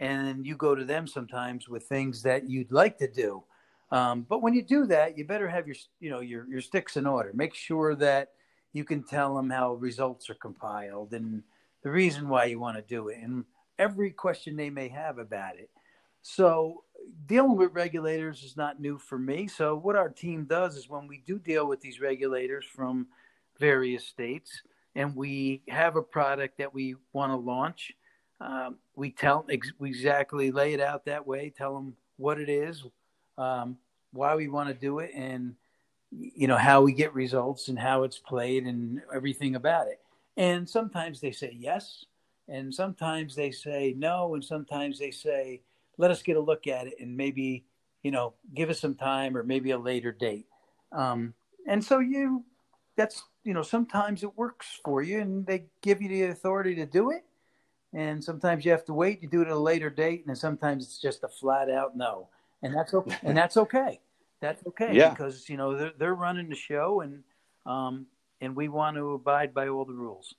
And 0.00 0.44
you 0.44 0.56
go 0.56 0.74
to 0.74 0.84
them 0.84 1.06
sometimes 1.06 1.68
with 1.68 1.84
things 1.84 2.22
that 2.24 2.50
you'd 2.50 2.72
like 2.72 2.98
to 2.98 3.08
do. 3.08 3.44
Um, 3.92 4.26
but 4.28 4.42
when 4.42 4.54
you 4.54 4.62
do 4.62 4.86
that, 4.86 5.16
you 5.16 5.24
better 5.24 5.48
have 5.48 5.68
your, 5.68 5.76
you 6.00 6.10
know, 6.10 6.20
your, 6.20 6.48
your 6.48 6.60
sticks 6.60 6.96
in 6.96 7.06
order. 7.06 7.30
Make 7.34 7.54
sure 7.54 7.94
that 7.96 8.30
you 8.72 8.84
can 8.84 9.02
tell 9.02 9.34
them 9.34 9.50
how 9.50 9.74
results 9.74 10.30
are 10.30 10.34
compiled 10.34 11.12
and 11.12 11.42
the 11.82 11.90
reason 11.90 12.28
why 12.28 12.44
you 12.44 12.58
want 12.58 12.76
to 12.76 12.82
do 12.82 13.08
it 13.08 13.18
and 13.22 13.44
every 13.78 14.10
question 14.10 14.56
they 14.56 14.70
may 14.70 14.88
have 14.88 15.18
about 15.18 15.56
it. 15.56 15.70
So 16.22 16.84
dealing 17.26 17.56
with 17.56 17.72
regulators 17.72 18.42
is 18.44 18.56
not 18.56 18.80
new 18.80 18.98
for 18.98 19.18
me. 19.18 19.48
So 19.48 19.74
what 19.76 19.96
our 19.96 20.08
team 20.08 20.44
does 20.44 20.76
is 20.76 20.88
when 20.88 21.08
we 21.08 21.22
do 21.26 21.38
deal 21.38 21.66
with 21.66 21.80
these 21.80 22.00
regulators 22.00 22.64
from 22.64 23.08
various 23.58 24.06
states, 24.06 24.62
and 24.94 25.16
we 25.16 25.62
have 25.68 25.96
a 25.96 26.02
product 26.02 26.58
that 26.58 26.72
we 26.72 26.96
want 27.12 27.32
to 27.32 27.36
launch, 27.36 27.92
um, 28.40 28.76
we 28.94 29.10
tell 29.10 29.44
ex- 29.48 29.72
we 29.78 29.88
exactly 29.88 30.50
lay 30.50 30.74
it 30.74 30.80
out 30.80 31.04
that 31.06 31.26
way. 31.26 31.52
Tell 31.56 31.74
them 31.74 31.96
what 32.16 32.38
it 32.38 32.48
is, 32.48 32.84
um, 33.38 33.78
why 34.12 34.34
we 34.34 34.48
want 34.48 34.68
to 34.68 34.74
do 34.74 34.98
it, 34.98 35.10
and 35.14 35.54
you 36.12 36.46
know 36.46 36.56
how 36.56 36.82
we 36.82 36.92
get 36.92 37.14
results 37.14 37.68
and 37.68 37.78
how 37.78 38.02
it's 38.02 38.18
played 38.18 38.64
and 38.64 39.00
everything 39.14 39.56
about 39.56 39.86
it. 39.86 40.00
And 40.36 40.68
sometimes 40.68 41.20
they 41.20 41.32
say 41.32 41.54
yes, 41.58 42.06
and 42.48 42.74
sometimes 42.74 43.34
they 43.34 43.50
say 43.50 43.94
no, 43.96 44.34
and 44.34 44.44
sometimes 44.44 44.98
they 44.98 45.10
say 45.10 45.62
let 45.98 46.10
us 46.10 46.22
get 46.22 46.36
a 46.36 46.40
look 46.40 46.66
at 46.66 46.86
it 46.86 46.94
and 47.00 47.16
maybe 47.16 47.64
you 48.02 48.10
know 48.10 48.34
give 48.54 48.70
us 48.70 48.80
some 48.80 48.94
time 48.94 49.36
or 49.36 49.42
maybe 49.42 49.70
a 49.70 49.78
later 49.78 50.12
date. 50.12 50.46
Um, 50.90 51.34
and 51.66 51.82
so 51.82 51.98
you 51.98 52.44
that's 52.96 53.24
you 53.44 53.54
know 53.54 53.62
sometimes 53.62 54.22
it 54.22 54.36
works 54.36 54.80
for 54.84 55.02
you 55.02 55.20
and 55.20 55.46
they 55.46 55.64
give 55.80 56.02
you 56.02 56.08
the 56.08 56.22
authority 56.24 56.74
to 56.74 56.86
do 56.86 57.10
it 57.10 57.24
and 57.94 58.22
sometimes 58.22 58.64
you 58.64 58.70
have 58.70 58.84
to 58.84 58.94
wait 58.94 59.22
you 59.22 59.28
do 59.28 59.42
it 59.42 59.48
at 59.48 59.52
a 59.52 59.58
later 59.58 59.90
date 59.90 60.24
and 60.26 60.36
sometimes 60.36 60.84
it's 60.84 60.98
just 60.98 61.24
a 61.24 61.28
flat 61.28 61.70
out 61.70 61.96
no 61.96 62.28
and 62.62 62.74
that's 62.74 62.94
okay 62.94 63.16
and 63.22 63.36
that's 63.36 63.56
okay 63.56 64.00
that's 64.42 64.66
okay 64.66 64.94
yeah. 64.94 65.10
because 65.10 65.48
you 65.48 65.56
know 65.56 65.74
they're, 65.76 65.92
they're 65.98 66.14
running 66.14 66.50
the 66.50 66.54
show 66.54 67.00
and 67.00 67.22
um, 67.64 68.06
and 68.42 68.54
we 68.54 68.68
want 68.68 68.96
to 68.96 69.12
abide 69.12 69.54
by 69.54 69.68
all 69.68 69.86
the 69.86 69.94
rules 69.94 70.34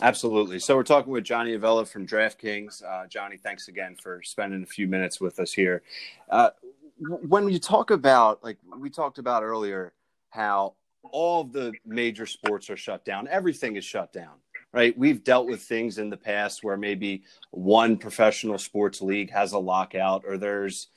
Absolutely. 0.00 0.58
So 0.58 0.74
we're 0.74 0.82
talking 0.82 1.12
with 1.12 1.24
Johnny 1.24 1.56
Avello 1.56 1.86
from 1.86 2.06
DraftKings. 2.06 2.82
Uh, 2.84 3.06
Johnny, 3.06 3.36
thanks 3.36 3.68
again 3.68 3.94
for 3.94 4.22
spending 4.24 4.62
a 4.62 4.66
few 4.66 4.88
minutes 4.88 5.20
with 5.20 5.38
us 5.38 5.52
here. 5.52 5.82
Uh, 6.28 6.50
when 6.98 7.48
you 7.48 7.60
talk 7.60 7.90
about, 7.90 8.42
like 8.42 8.58
we 8.76 8.90
talked 8.90 9.18
about 9.18 9.44
earlier, 9.44 9.92
how 10.30 10.74
all 11.12 11.42
of 11.42 11.52
the 11.52 11.72
major 11.86 12.26
sports 12.26 12.70
are 12.70 12.76
shut 12.76 13.04
down, 13.04 13.28
everything 13.28 13.76
is 13.76 13.84
shut 13.84 14.12
down, 14.12 14.34
right? 14.72 14.98
We've 14.98 15.22
dealt 15.22 15.46
with 15.46 15.62
things 15.62 15.98
in 15.98 16.10
the 16.10 16.16
past 16.16 16.64
where 16.64 16.76
maybe 16.76 17.22
one 17.52 17.96
professional 17.96 18.58
sports 18.58 19.00
league 19.00 19.30
has 19.30 19.52
a 19.52 19.58
lockout 19.58 20.24
or 20.26 20.38
there's 20.38 20.88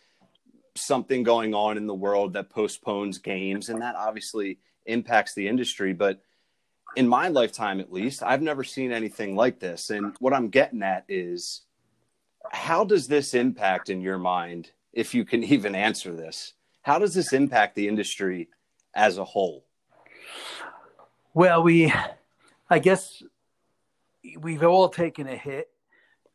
something 0.81 1.23
going 1.23 1.53
on 1.53 1.77
in 1.77 1.87
the 1.87 1.93
world 1.93 2.33
that 2.33 2.49
postpones 2.49 3.17
games, 3.17 3.69
and 3.69 3.81
that 3.81 3.95
obviously 3.95 4.59
impacts 4.85 5.33
the 5.33 5.47
industry. 5.47 5.93
But 5.93 6.21
in 6.95 7.07
my 7.07 7.27
lifetime 7.27 7.79
at 7.79 7.91
least, 7.91 8.23
I've 8.23 8.41
never 8.41 8.63
seen 8.63 8.91
anything 8.91 9.35
like 9.35 9.59
this. 9.59 9.89
And 9.89 10.15
what 10.19 10.33
I'm 10.33 10.49
getting 10.49 10.81
at 10.81 11.05
is 11.07 11.61
how 12.51 12.83
does 12.83 13.07
this 13.07 13.33
impact 13.33 13.89
in 13.89 14.01
your 14.01 14.17
mind, 14.17 14.71
if 14.93 15.13
you 15.13 15.25
can 15.25 15.43
even 15.55 15.75
answer 15.75 16.13
this? 16.13 16.53
How 16.81 16.99
does 16.99 17.13
this 17.13 17.33
impact 17.33 17.75
the 17.75 17.87
industry 17.87 18.49
as 18.93 19.17
a 19.17 19.25
whole? 19.25 19.65
Well, 21.33 21.61
we, 21.61 21.93
I 22.69 22.79
guess 22.79 23.21
we've 24.39 24.63
all 24.63 24.89
taken 24.89 25.27
a 25.27 25.35
hit. 25.35 25.69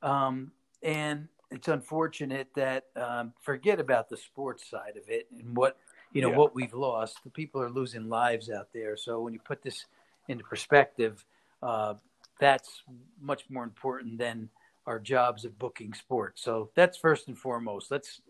Um, 0.02 0.52
and 0.82 1.28
it's 1.52 1.68
unfortunate 1.68 2.48
that 2.54 2.86
um, 2.96 3.32
forget 3.40 3.80
about 3.80 4.08
the 4.08 4.16
sports 4.16 4.68
side 4.68 4.96
of 4.96 5.08
it 5.08 5.26
and 5.38 5.56
what 5.56 5.76
you 6.12 6.22
know 6.22 6.30
yeah. 6.30 6.36
what 6.36 6.54
we've 6.54 6.74
lost. 6.74 7.18
The 7.24 7.30
people 7.30 7.60
are 7.60 7.70
losing 7.70 8.08
lives 8.08 8.50
out 8.50 8.68
there. 8.72 8.96
So 8.96 9.20
when 9.20 9.32
you 9.32 9.40
put 9.40 9.62
this 9.62 9.86
into 10.28 10.44
perspective, 10.44 11.24
uh, 11.62 11.94
that's 12.40 12.82
much 13.20 13.44
more 13.48 13.64
important 13.64 14.18
than 14.18 14.48
our 14.86 14.98
jobs 14.98 15.44
of 15.44 15.58
booking 15.58 15.94
sports. 15.94 16.42
So 16.42 16.70
that's 16.74 16.98
first 16.98 17.28
and 17.28 17.38
foremost. 17.38 17.90
Let's 17.90 18.20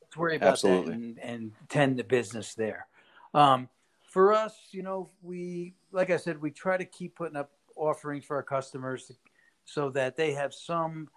let's 0.00 0.16
worry 0.16 0.36
about 0.36 0.52
Absolutely. 0.52 0.90
that 0.90 0.94
and, 0.94 1.18
and 1.18 1.52
tend 1.68 1.98
the 1.98 2.04
business 2.04 2.54
there. 2.54 2.86
Um, 3.32 3.68
for 4.08 4.32
us, 4.32 4.54
you 4.70 4.82
know, 4.82 5.10
we 5.22 5.74
like 5.92 6.10
I 6.10 6.16
said, 6.16 6.40
we 6.40 6.50
try 6.50 6.76
to 6.76 6.84
keep 6.84 7.16
putting 7.16 7.36
up 7.36 7.50
offerings 7.76 8.24
for 8.24 8.36
our 8.36 8.42
customers 8.42 9.10
so 9.64 9.90
that 9.90 10.16
they 10.16 10.32
have 10.32 10.52
some 10.54 11.08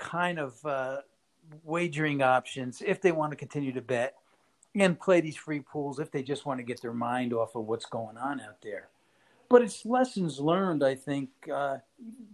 kind 0.00 0.38
of 0.38 0.64
uh, 0.64 0.98
wagering 1.64 2.22
options 2.22 2.82
if 2.84 3.00
they 3.00 3.12
want 3.12 3.30
to 3.30 3.36
continue 3.36 3.72
to 3.72 3.82
bet 3.82 4.14
and 4.74 4.98
play 4.98 5.20
these 5.20 5.36
free 5.36 5.60
pools 5.60 5.98
if 5.98 6.10
they 6.10 6.22
just 6.22 6.46
want 6.46 6.58
to 6.58 6.64
get 6.64 6.80
their 6.80 6.92
mind 6.92 7.32
off 7.32 7.54
of 7.54 7.66
what's 7.66 7.86
going 7.86 8.16
on 8.16 8.40
out 8.40 8.60
there 8.62 8.88
but 9.50 9.62
it's 9.62 9.84
lessons 9.84 10.38
learned. 10.38 10.82
I 10.82 10.94
think 10.94 11.28
uh, 11.52 11.78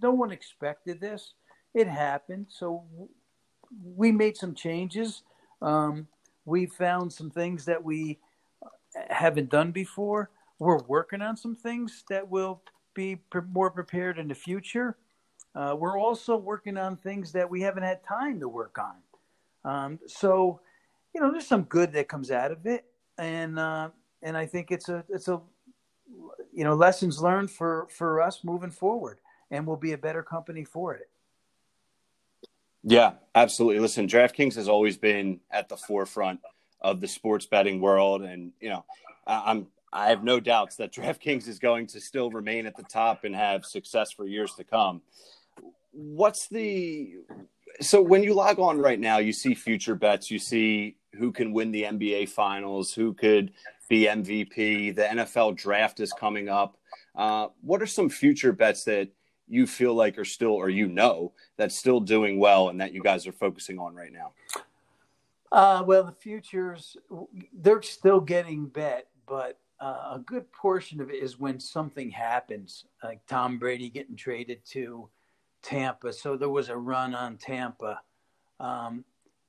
no 0.01 0.13
one 0.13 0.31
expected 0.31 1.01
this. 1.01 1.33
It 1.75 1.89
happened, 1.89 2.47
so 2.49 2.85
we 3.83 4.13
made 4.13 4.37
some 4.37 4.55
changes. 4.55 5.23
Um, 5.61 6.07
we 6.45 6.67
found 6.67 7.13
some 7.13 7.31
things 7.31 7.65
that 7.65 7.83
we 7.83 8.19
haven't 9.09 9.51
done 9.51 9.73
before. 9.73 10.31
We're 10.59 10.83
working 10.85 11.23
on 11.23 11.37
some 11.37 11.57
things 11.57 12.05
that 12.11 12.31
will 12.31 12.63
be 12.95 13.17
pre- 13.17 13.43
more 13.51 13.71
prepared 13.71 14.19
in 14.19 14.29
the 14.29 14.35
future. 14.35 14.97
Uh, 15.57 15.75
we're 15.75 15.99
also 15.99 16.37
working 16.37 16.77
on 16.77 16.97
things 16.97 17.33
that 17.33 17.49
we 17.49 17.63
haven't 17.63 17.83
had 17.83 18.05
time 18.05 18.39
to 18.39 18.49
work 18.49 18.79
on. 18.79 18.97
Um, 19.65 19.99
so, 20.07 20.61
you 21.15 21.21
know, 21.21 21.33
there's 21.33 21.47
some 21.47 21.63
good 21.63 21.95
that 21.95 22.09
comes 22.09 22.31
out 22.31 22.53
of 22.53 22.67
it, 22.67 22.85
and 23.17 23.59
uh, 23.59 23.89
and 24.23 24.37
I 24.37 24.45
think 24.45 24.71
it's 24.71 24.91
a 24.91 25.03
it's 25.09 25.29
a 25.29 25.41
you 26.53 26.65
know 26.65 26.75
lessons 26.75 27.23
learned 27.23 27.51
for 27.51 27.89
for 27.91 28.21
us 28.21 28.45
moving 28.45 28.71
forward. 28.71 29.19
And 29.51 29.65
we'll 29.65 29.77
be 29.77 29.93
a 29.93 29.99
better 29.99 30.25
company 30.25 30.65
for 30.65 30.95
it. 30.95 31.09
Yeah 32.83 33.13
absolutely. 33.35 33.79
Listen 33.81 34.09
draftkings 34.09 34.57
has 34.57 34.69
always 34.69 34.97
been 34.97 35.41
at 35.53 35.69
the 35.69 35.77
forefront 35.77 36.41
of 36.81 37.01
the 37.01 37.07
sports 37.07 37.47
betting 37.47 37.81
world. 37.81 38.23
And 38.23 38.53
you 38.61 38.69
know 38.69 38.85
i'm 39.29 39.67
i 39.93 40.09
have 40.09 40.23
no 40.23 40.39
doubts 40.41 40.77
that 40.77 40.93
draftkings 40.97 41.49
is 41.49 41.59
going 41.59 41.87
to 41.87 42.01
still 42.01 42.31
remain 42.31 42.67
at 42.67 42.77
the 42.77 42.83
top 42.83 43.25
and 43.25 43.35
have 43.35 43.65
success 43.65 44.13
for 44.13 44.27
years 44.27 44.53
to 44.55 44.65
come 44.65 45.01
what's 45.97 46.49
the 46.49 47.15
so 47.81 48.03
when 48.03 48.23
you 48.23 48.35
log 48.35 48.59
on 48.59 48.79
right 48.79 49.01
now 49.01 49.19
you 49.19 49.33
see 49.33 49.55
future 49.55 49.95
bets 49.95 50.31
you 50.31 50.39
see 50.39 50.97
who 51.15 51.33
can 51.33 51.53
win 51.53 51.71
the 51.73 51.83
nba 51.85 52.29
finals 52.29 52.93
who 52.93 53.15
could 53.15 53.53
be 53.89 54.07
MVP. 54.07 54.95
The 54.95 55.03
NFL 55.03 55.57
draft 55.57 56.01
is 56.01 56.13
coming 56.13 56.49
up. 56.49 56.77
Uh, 57.15 57.49
what 57.61 57.83
are 57.83 57.87
some 57.87 58.09
future 58.09 58.53
bets 58.53 58.85
that 58.85 59.11
you 59.49 59.67
feel 59.67 59.95
like 59.95 60.19
are 60.19 60.25
still, 60.25 60.53
or 60.53 60.69
you 60.69 60.89
know, 60.89 61.33
that's 61.57 61.77
still 61.77 62.01
doing 62.01 62.39
well 62.39 62.69
and 62.69 62.81
that 62.81 62.93
you 62.93 63.03
guys 63.03 63.27
are 63.27 63.33
focusing 63.33 63.79
on 63.79 63.95
right 63.95 64.13
now? 64.13 64.33
Uh, 65.53 65.83
well, 65.87 66.05
the 66.05 66.13
futures, 66.13 66.97
they're 67.53 67.83
still 67.83 68.21
getting 68.21 68.67
bet, 68.67 69.07
but 69.27 69.59
uh, 69.81 70.15
a 70.15 70.23
good 70.25 70.51
portion 70.53 71.01
of 71.01 71.11
it 71.11 71.23
is 71.23 71.39
when 71.39 71.61
something 71.61 72.11
happens, 72.11 72.87
like 73.05 73.25
Tom 73.27 73.59
Brady 73.59 73.89
getting 73.89 74.17
traded 74.17 74.65
to 74.67 75.09
Tampa. 75.67 76.13
So 76.13 76.37
there 76.37 76.49
was 76.49 76.69
a 76.69 76.77
run 76.77 77.15
on 77.15 77.37
Tampa. 77.39 78.01
Um, 78.61 79.05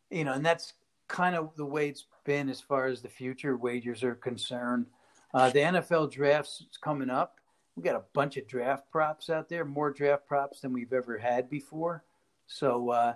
you 0.10 0.24
know, 0.24 0.34
and 0.34 0.46
that's 0.46 0.74
kind 1.08 1.36
of 1.36 1.56
the 1.56 1.66
way 1.66 1.90
it's 1.90 2.06
been 2.26 2.50
as 2.50 2.60
far 2.60 2.88
as 2.88 3.02
the 3.02 3.10
future 3.10 3.56
wagers 3.56 4.04
are 4.04 4.16
concerned. 4.16 4.88
Uh, 5.34 5.52
the 5.52 5.60
NFL 5.60 6.12
drafts 6.12 6.66
coming 6.82 7.12
up. 7.12 7.36
We 7.76 7.84
got 7.84 7.96
a 7.96 8.04
bunch 8.14 8.38
of 8.38 8.48
draft 8.48 8.90
props 8.92 9.30
out 9.30 9.48
there, 9.48 9.64
more 9.64 9.92
draft 9.92 10.26
props 10.28 10.62
than 10.62 10.74
we've 10.74 10.92
ever 10.92 11.20
had 11.20 11.50
before. 11.50 12.04
So, 12.48 12.90
uh, 12.90 13.14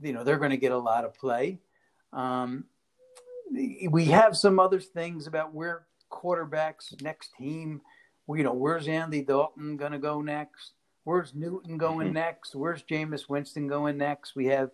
you 0.00 0.14
know, 0.14 0.24
they're 0.24 0.38
going 0.38 0.50
to 0.50 0.56
get 0.56 0.72
a 0.72 0.78
lot 0.78 1.04
of 1.04 1.14
play. 1.14 1.58
Um, 2.14 2.64
we 3.90 4.06
have 4.06 4.36
some 4.36 4.58
other 4.58 4.80
things 4.80 5.26
about 5.26 5.52
where 5.52 5.86
quarterbacks 6.10 7.00
next 7.02 7.34
team. 7.36 7.82
You 8.26 8.42
know, 8.42 8.54
where's 8.54 8.88
Andy 8.88 9.22
Dalton 9.22 9.76
going 9.76 9.92
to 9.92 9.98
go 9.98 10.22
next? 10.22 10.72
Where's 11.08 11.34
Newton 11.34 11.78
going 11.78 12.08
mm-hmm. 12.08 12.16
next? 12.16 12.54
Where's 12.54 12.82
Jameis 12.82 13.30
Winston 13.30 13.66
going 13.66 13.96
next? 13.96 14.36
We 14.36 14.44
have 14.48 14.72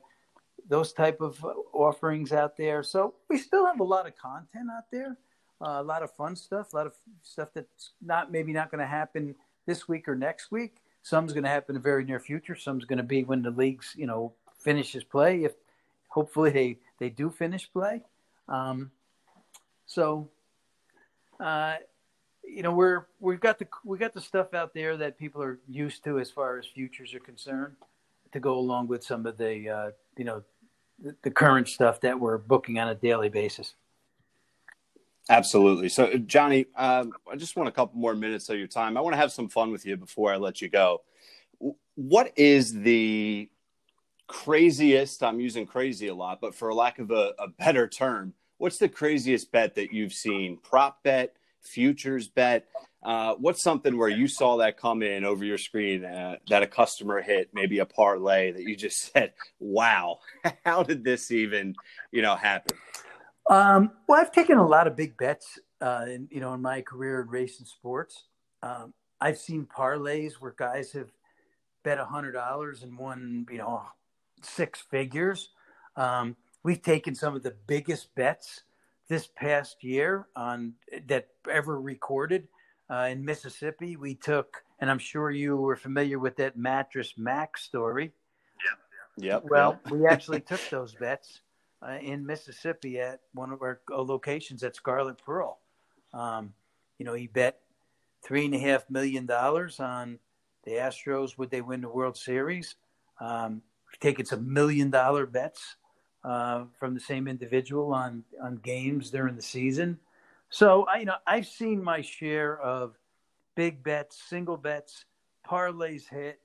those 0.68 0.92
type 0.92 1.20
of 1.20 1.46
offerings 1.72 2.32
out 2.32 2.56
there. 2.56 2.82
So 2.82 3.14
we 3.30 3.38
still 3.38 3.64
have 3.66 3.78
a 3.78 3.84
lot 3.84 4.08
of 4.08 4.16
content 4.16 4.68
out 4.76 4.90
there, 4.90 5.16
uh, 5.64 5.80
a 5.80 5.82
lot 5.84 6.02
of 6.02 6.10
fun 6.16 6.34
stuff, 6.34 6.72
a 6.72 6.76
lot 6.76 6.86
of 6.88 6.94
stuff 7.22 7.50
that's 7.54 7.92
not 8.02 8.32
maybe 8.32 8.52
not 8.52 8.72
going 8.72 8.80
to 8.80 8.86
happen 8.86 9.36
this 9.66 9.86
week 9.86 10.08
or 10.08 10.16
next 10.16 10.50
week. 10.50 10.78
Some's 11.02 11.32
going 11.32 11.44
to 11.44 11.50
happen 11.50 11.76
in 11.76 11.80
the 11.80 11.88
very 11.88 12.04
near 12.04 12.18
future. 12.18 12.56
Some's 12.56 12.84
going 12.84 12.96
to 12.96 13.04
be 13.04 13.22
when 13.22 13.42
the 13.42 13.52
leagues, 13.52 13.94
you 13.96 14.08
know, 14.08 14.32
finishes 14.58 15.04
play. 15.04 15.44
If 15.44 15.52
hopefully 16.08 16.50
they 16.50 16.78
they 16.98 17.10
do 17.10 17.30
finish 17.30 17.72
play. 17.72 18.02
Um, 18.48 18.90
so, 19.86 20.30
uh, 21.38 21.76
you 22.46 22.62
know, 22.62 22.72
we're 22.72 23.06
we've 23.20 23.40
got 23.40 23.58
the 23.58 23.66
we 23.84 23.98
got 23.98 24.12
the 24.12 24.20
stuff 24.20 24.54
out 24.54 24.74
there 24.74 24.96
that 24.96 25.18
people 25.18 25.42
are 25.42 25.58
used 25.68 26.04
to 26.04 26.18
as 26.18 26.30
far 26.30 26.58
as 26.58 26.66
futures 26.66 27.14
are 27.14 27.20
concerned 27.20 27.76
to 28.32 28.40
go 28.40 28.58
along 28.58 28.88
with 28.88 29.04
some 29.04 29.26
of 29.26 29.36
the 29.38 29.68
uh, 29.68 29.90
you 30.16 30.24
know 30.24 30.42
the 31.22 31.30
current 31.30 31.68
stuff 31.68 32.00
that 32.00 32.18
we're 32.18 32.38
booking 32.38 32.78
on 32.78 32.88
a 32.88 32.94
daily 32.94 33.28
basis. 33.28 33.74
Absolutely. 35.28 35.88
So, 35.88 36.18
Johnny, 36.18 36.66
um, 36.76 37.12
I 37.30 37.36
just 37.36 37.56
want 37.56 37.68
a 37.68 37.72
couple 37.72 37.98
more 37.98 38.14
minutes 38.14 38.48
of 38.50 38.58
your 38.58 38.66
time. 38.66 38.96
I 38.96 39.00
want 39.00 39.14
to 39.14 39.18
have 39.18 39.32
some 39.32 39.48
fun 39.48 39.72
with 39.72 39.86
you 39.86 39.96
before 39.96 40.32
I 40.32 40.36
let 40.36 40.60
you 40.60 40.68
go. 40.68 41.02
What 41.94 42.32
is 42.36 42.74
the 42.74 43.48
craziest? 44.26 45.22
I'm 45.22 45.40
using 45.40 45.66
crazy 45.66 46.08
a 46.08 46.14
lot, 46.14 46.40
but 46.40 46.54
for 46.54 46.72
lack 46.74 46.98
of 46.98 47.10
a, 47.10 47.32
a 47.38 47.48
better 47.48 47.88
term, 47.88 48.34
what's 48.58 48.78
the 48.78 48.88
craziest 48.88 49.50
bet 49.50 49.74
that 49.76 49.92
you've 49.92 50.12
seen? 50.12 50.58
Prop 50.58 51.02
bet, 51.02 51.34
futures 51.64 52.28
bet. 52.28 52.66
Uh, 53.02 53.34
what's 53.34 53.62
something 53.62 53.98
where 53.98 54.08
you 54.08 54.26
saw 54.26 54.56
that 54.56 54.78
come 54.78 55.02
in 55.02 55.24
over 55.24 55.44
your 55.44 55.58
screen 55.58 56.04
uh, 56.04 56.36
that 56.48 56.62
a 56.62 56.66
customer 56.66 57.20
hit, 57.20 57.50
maybe 57.52 57.78
a 57.78 57.86
parlay 57.86 58.50
that 58.50 58.62
you 58.62 58.76
just 58.76 59.12
said, 59.12 59.32
"Wow, 59.58 60.20
how 60.64 60.82
did 60.82 61.04
this 61.04 61.30
even, 61.30 61.74
you 62.10 62.22
know, 62.22 62.34
happen?" 62.34 62.76
Um, 63.48 63.92
well, 64.08 64.20
I've 64.20 64.32
taken 64.32 64.56
a 64.56 64.66
lot 64.66 64.86
of 64.86 64.96
big 64.96 65.16
bets, 65.18 65.58
uh, 65.82 66.06
in, 66.08 66.28
you 66.30 66.40
know, 66.40 66.54
in 66.54 66.62
my 66.62 66.80
career 66.80 67.20
in 67.20 67.28
racing 67.28 67.66
sports. 67.66 68.24
Um, 68.62 68.94
I've 69.20 69.38
seen 69.38 69.66
parlays 69.66 70.34
where 70.34 70.54
guys 70.56 70.92
have 70.92 71.10
bet 71.82 71.98
a 71.98 72.04
hundred 72.04 72.32
dollars 72.32 72.82
and 72.82 72.96
won, 72.96 73.46
you 73.50 73.58
know, 73.58 73.82
six 74.42 74.80
figures. 74.80 75.50
Um, 75.96 76.36
we've 76.62 76.82
taken 76.82 77.14
some 77.14 77.36
of 77.36 77.42
the 77.42 77.54
biggest 77.66 78.14
bets 78.14 78.62
this 79.14 79.28
past 79.28 79.84
year 79.84 80.26
on 80.34 80.74
that 81.06 81.28
ever 81.48 81.80
recorded 81.80 82.48
uh, 82.90 83.06
in 83.08 83.24
Mississippi. 83.24 83.94
We 83.94 84.16
took, 84.16 84.64
and 84.80 84.90
I'm 84.90 84.98
sure 84.98 85.30
you 85.30 85.56
were 85.56 85.76
familiar 85.76 86.18
with 86.18 86.34
that 86.38 86.56
Mattress 86.56 87.14
Mack 87.16 87.56
story. 87.56 88.10
Yep. 89.16 89.24
Yep. 89.24 89.42
Well, 89.48 89.78
we 89.88 90.04
actually 90.08 90.40
took 90.40 90.60
those 90.70 90.94
bets 90.94 91.42
uh, 91.80 91.98
in 92.02 92.26
Mississippi 92.26 92.98
at 92.98 93.20
one 93.34 93.52
of 93.52 93.62
our 93.62 93.80
uh, 93.88 94.02
locations 94.02 94.64
at 94.64 94.74
Scarlet 94.74 95.18
Pearl. 95.24 95.60
Um, 96.12 96.52
you 96.98 97.06
know, 97.06 97.14
he 97.14 97.28
bet 97.28 97.60
three 98.24 98.44
and 98.46 98.54
a 98.54 98.58
half 98.58 98.90
million 98.90 99.26
dollars 99.26 99.78
on 99.78 100.18
the 100.64 100.72
Astros 100.72 101.38
would 101.38 101.50
they 101.50 101.60
win 101.60 101.82
the 101.82 101.88
World 101.88 102.16
Series. 102.16 102.74
Um, 103.20 103.62
we've 104.02 104.26
some 104.26 104.52
million 104.52 104.90
dollar 104.90 105.24
bets 105.24 105.76
uh, 106.24 106.64
from 106.78 106.94
the 106.94 107.00
same 107.00 107.28
individual 107.28 107.92
on 107.92 108.24
on 108.42 108.56
games 108.56 109.10
during 109.10 109.36
the 109.36 109.42
season. 109.42 109.98
So 110.50 110.86
I, 110.86 110.98
you 110.98 111.04
know, 111.06 111.16
I've 111.26 111.46
seen 111.46 111.82
my 111.82 112.00
share 112.00 112.60
of 112.60 112.96
big 113.54 113.82
bets, 113.82 114.22
single 114.28 114.56
bets, 114.56 115.04
parlays 115.48 116.08
hit. 116.08 116.40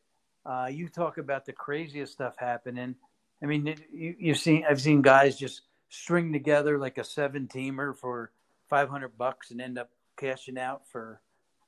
Uh, 0.46 0.68
you 0.72 0.90
talk 0.90 1.18
about 1.18 1.46
the 1.46 1.54
craziest 1.54 2.14
stuff 2.14 2.36
happening. 2.38 2.96
I 3.42 3.46
mean, 3.46 3.76
you, 3.94 4.16
you've 4.20 4.40
seen 4.40 4.66
I've 4.70 4.82
seen 4.82 5.02
guys 5.02 5.38
just 5.38 5.62
string 5.90 6.34
together 6.34 6.78
like 6.78 6.98
a 6.98 7.04
seven 7.04 7.48
teamer 7.48 7.96
for 7.96 8.32
five 8.70 8.90
hundred 8.90 9.18
bucks 9.18 9.52
and 9.52 9.62
end 9.62 9.78
up 9.78 9.90
cashing 10.18 10.58
out 10.58 10.88
for 10.88 11.22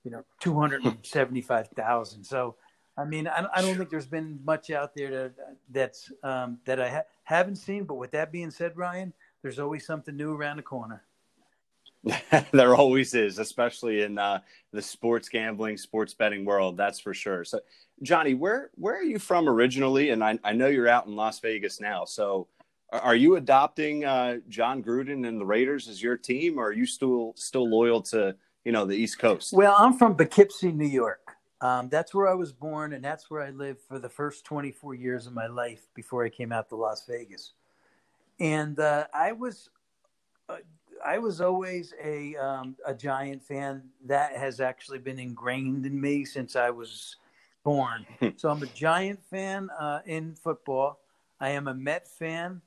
you 0.03 0.11
know 0.11 0.23
two 0.39 0.59
hundred 0.59 0.83
and 0.83 0.97
seventy 1.03 1.41
five 1.41 1.69
thousand. 1.69 2.23
So 2.23 2.55
I 3.01 3.05
mean, 3.05 3.27
I, 3.27 3.45
I, 3.53 3.61
don't 3.61 3.77
think 3.77 3.89
there's 3.89 4.05
been 4.05 4.39
much 4.45 4.69
out 4.69 4.93
there 4.95 5.09
that 5.09 5.33
that's 5.69 6.11
um, 6.23 6.59
that 6.65 6.79
I 6.79 6.89
ha- 6.89 7.03
haven't 7.23 7.55
seen. 7.55 7.85
But 7.85 7.95
with 7.95 8.11
that 8.11 8.31
being 8.31 8.51
said, 8.51 8.77
Ryan, 8.77 9.11
there's 9.41 9.59
always 9.59 9.85
something 9.85 10.15
new 10.15 10.33
around 10.33 10.57
the 10.57 10.63
corner. 10.63 11.03
there 12.51 12.75
always 12.75 13.13
is, 13.13 13.39
especially 13.39 14.01
in 14.01 14.17
uh, 14.17 14.39
the 14.71 14.81
sports 14.81 15.29
gambling, 15.29 15.77
sports 15.77 16.13
betting 16.13 16.45
world. 16.45 16.77
That's 16.77 16.99
for 16.99 17.13
sure. 17.13 17.43
So, 17.43 17.59
Johnny, 18.03 18.33
where 18.33 18.69
where 18.75 18.99
are 18.99 19.03
you 19.03 19.19
from 19.19 19.49
originally? 19.49 20.11
And 20.11 20.23
I, 20.23 20.37
I 20.43 20.53
know 20.53 20.67
you're 20.67 20.87
out 20.87 21.07
in 21.07 21.15
Las 21.15 21.39
Vegas 21.39 21.79
now. 21.79 22.05
So, 22.05 22.47
are 22.91 23.15
you 23.15 23.35
adopting 23.35 24.05
uh, 24.05 24.37
Jon 24.49 24.83
Gruden 24.83 25.27
and 25.27 25.39
the 25.39 25.45
Raiders 25.45 25.87
as 25.87 26.01
your 26.01 26.17
team, 26.17 26.59
or 26.59 26.67
are 26.67 26.73
you 26.73 26.85
still 26.85 27.33
still 27.35 27.67
loyal 27.67 28.01
to 28.03 28.35
you 28.63 28.71
know 28.71 28.85
the 28.85 28.95
East 28.95 29.19
Coast? 29.19 29.53
Well, 29.53 29.75
I'm 29.77 29.93
from 29.93 30.15
Poughkeepsie, 30.15 30.71
New 30.71 30.87
York. 30.87 31.37
Um, 31.61 31.89
that's 31.89 32.13
where 32.13 32.27
I 32.27 32.33
was 32.33 32.51
born, 32.51 32.93
and 32.93 33.03
that's 33.03 33.29
where 33.29 33.41
I 33.41 33.51
lived 33.51 33.81
for 33.87 33.99
the 33.99 34.09
first 34.09 34.45
24 34.45 34.95
years 34.95 35.27
of 35.27 35.33
my 35.33 35.45
life 35.45 35.87
before 35.93 36.25
I 36.25 36.29
came 36.29 36.51
out 36.51 36.69
to 36.69 36.75
Las 36.75 37.05
Vegas. 37.07 37.53
And 38.39 38.79
uh, 38.79 39.05
I 39.13 39.31
was 39.31 39.69
uh, 40.49 40.57
I 41.05 41.19
was 41.19 41.39
always 41.39 41.93
a 42.03 42.35
um, 42.35 42.75
a 42.85 42.95
Giant 42.95 43.43
fan. 43.43 43.83
That 44.05 44.35
has 44.35 44.59
actually 44.59 44.97
been 44.97 45.19
ingrained 45.19 45.85
in 45.85 45.99
me 46.01 46.25
since 46.25 46.55
I 46.55 46.71
was 46.71 47.17
born. 47.63 48.07
so 48.37 48.49
I'm 48.49 48.63
a 48.63 48.67
Giant 48.67 49.23
fan 49.29 49.69
uh, 49.79 49.99
in 50.05 50.33
football. 50.33 50.99
I 51.39 51.49
am 51.49 51.67
a 51.67 51.73
Met 51.75 52.07
fan 52.07 52.61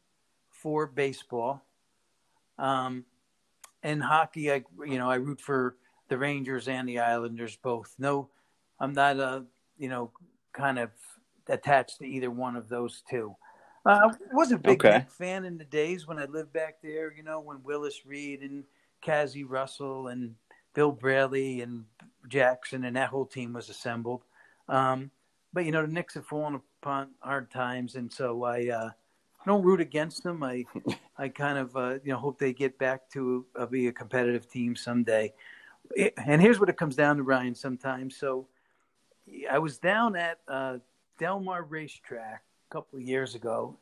for 0.50 0.86
baseball. 0.86 1.64
Um, 2.58 3.04
and 3.82 4.00
hockey, 4.00 4.52
I 4.52 4.62
you 4.86 4.98
know 4.98 5.10
I 5.10 5.16
root 5.16 5.40
for 5.40 5.76
the 6.08 6.16
Rangers 6.16 6.68
and 6.68 6.88
the 6.88 7.00
Islanders 7.00 7.56
both. 7.56 7.94
No, 7.98 8.28
I'm 8.80 8.92
not 8.92 9.18
a 9.18 9.44
you 9.78 9.88
know 9.88 10.10
kind 10.52 10.78
of 10.78 10.90
attached 11.48 11.98
to 11.98 12.06
either 12.06 12.30
one 12.30 12.56
of 12.56 12.68
those 12.68 13.02
two. 13.08 13.34
Uh, 13.86 14.10
I 14.10 14.34
was 14.34 14.50
a 14.50 14.58
big 14.58 14.84
okay. 14.84 15.04
fan 15.08 15.44
in 15.44 15.58
the 15.58 15.64
days 15.64 16.06
when 16.06 16.18
I 16.18 16.24
lived 16.24 16.52
back 16.52 16.76
there. 16.82 17.12
You 17.12 17.22
know, 17.22 17.40
when 17.40 17.62
Willis 17.62 18.06
Reed 18.06 18.40
and 18.40 18.64
Cazzie 19.02 19.44
Russell 19.44 20.08
and 20.08 20.34
Bill 20.74 20.90
Bradley 20.90 21.60
and 21.60 21.84
Jackson 22.28 22.84
and 22.84 22.96
that 22.96 23.10
whole 23.10 23.26
team 23.26 23.52
was 23.52 23.68
assembled. 23.68 24.22
Um, 24.68 25.10
but 25.52 25.64
you 25.64 25.72
know, 25.72 25.82
the 25.82 25.92
Knicks 25.92 26.14
have 26.14 26.26
fallen 26.26 26.60
upon 26.82 27.10
hard 27.20 27.50
times, 27.50 27.94
and 27.94 28.12
so 28.12 28.44
I 28.44 28.68
uh, 28.68 28.90
don't 29.46 29.62
root 29.62 29.80
against 29.80 30.22
them. 30.22 30.42
I 30.42 30.64
I 31.18 31.28
kind 31.28 31.58
of 31.58 31.76
uh, 31.76 31.98
you 32.02 32.12
know 32.12 32.18
hope 32.18 32.38
they 32.38 32.52
get 32.52 32.78
back 32.78 33.08
to 33.10 33.46
uh, 33.56 33.66
be 33.66 33.88
a 33.88 33.92
competitive 33.92 34.50
team 34.50 34.74
someday. 34.74 35.32
It, 35.94 36.14
and 36.16 36.40
here's 36.40 36.58
what 36.58 36.70
it 36.70 36.76
comes 36.76 36.96
down 36.96 37.18
to, 37.18 37.22
Ryan. 37.22 37.54
Sometimes, 37.54 38.16
so 38.16 38.48
I 39.50 39.58
was 39.58 39.78
down 39.78 40.16
at 40.16 40.38
uh, 40.48 40.78
Del 41.18 41.40
Mar 41.40 41.62
Racetrack 41.62 42.42
a 42.70 42.72
couple 42.72 42.98
of 42.98 43.04
years 43.04 43.34
ago, 43.34 43.76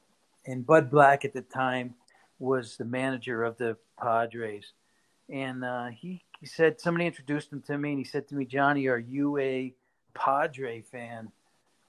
and 0.46 0.66
Bud 0.66 0.90
Black 0.90 1.24
at 1.24 1.32
the 1.32 1.42
time 1.42 1.94
was 2.38 2.76
the 2.76 2.84
manager 2.84 3.42
of 3.44 3.56
the 3.58 3.76
Padres, 4.00 4.72
and 5.28 5.64
uh, 5.64 5.86
he 5.88 6.22
he 6.40 6.46
said 6.46 6.80
somebody 6.80 7.06
introduced 7.06 7.52
him 7.52 7.62
to 7.62 7.78
me, 7.78 7.90
and 7.90 7.98
he 7.98 8.04
said 8.04 8.28
to 8.28 8.34
me, 8.34 8.44
Johnny, 8.44 8.88
are 8.88 8.98
you 8.98 9.38
a 9.38 9.72
Padre 10.14 10.82
fan? 10.82 11.30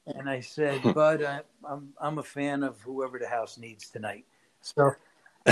And 0.06 0.30
I 0.30 0.42
said, 0.42 0.82
Bud, 0.94 1.24
I, 1.24 1.42
I'm 1.68 1.94
I'm 2.00 2.18
a 2.20 2.24
fan 2.24 2.64
of 2.64 2.80
whoever 2.82 3.20
the 3.20 3.28
house 3.28 3.58
needs 3.58 3.90
tonight. 3.90 4.26
So. 4.62 4.92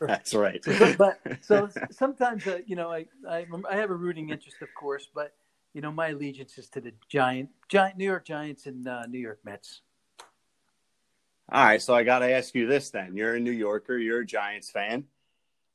That's 0.00 0.32
right. 0.32 0.64
but 0.96 1.20
so 1.42 1.68
sometimes, 1.90 2.46
uh, 2.46 2.60
you 2.64 2.76
know, 2.76 2.90
I, 2.90 3.04
I 3.28 3.46
I 3.70 3.76
have 3.76 3.90
a 3.90 3.94
rooting 3.94 4.30
interest, 4.30 4.56
of 4.62 4.68
course, 4.74 5.06
but 5.14 5.34
you 5.74 5.80
know, 5.80 5.90
my 5.90 6.08
allegiance 6.08 6.58
is 6.58 6.68
to 6.70 6.80
the 6.80 6.92
giant, 7.08 7.50
giant 7.68 7.96
New 7.96 8.04
York 8.04 8.24
Giants 8.24 8.66
and 8.66 8.86
uh, 8.86 9.06
New 9.06 9.18
York 9.18 9.40
Mets. 9.44 9.80
All 11.50 11.64
right, 11.64 11.82
so 11.82 11.94
I 11.94 12.02
got 12.02 12.20
to 12.20 12.30
ask 12.30 12.54
you 12.54 12.66
this 12.66 12.90
then. 12.90 13.16
You're 13.16 13.34
a 13.34 13.40
New 13.40 13.52
Yorker, 13.52 13.98
you're 13.98 14.20
a 14.20 14.26
Giants 14.26 14.70
fan. 14.70 15.04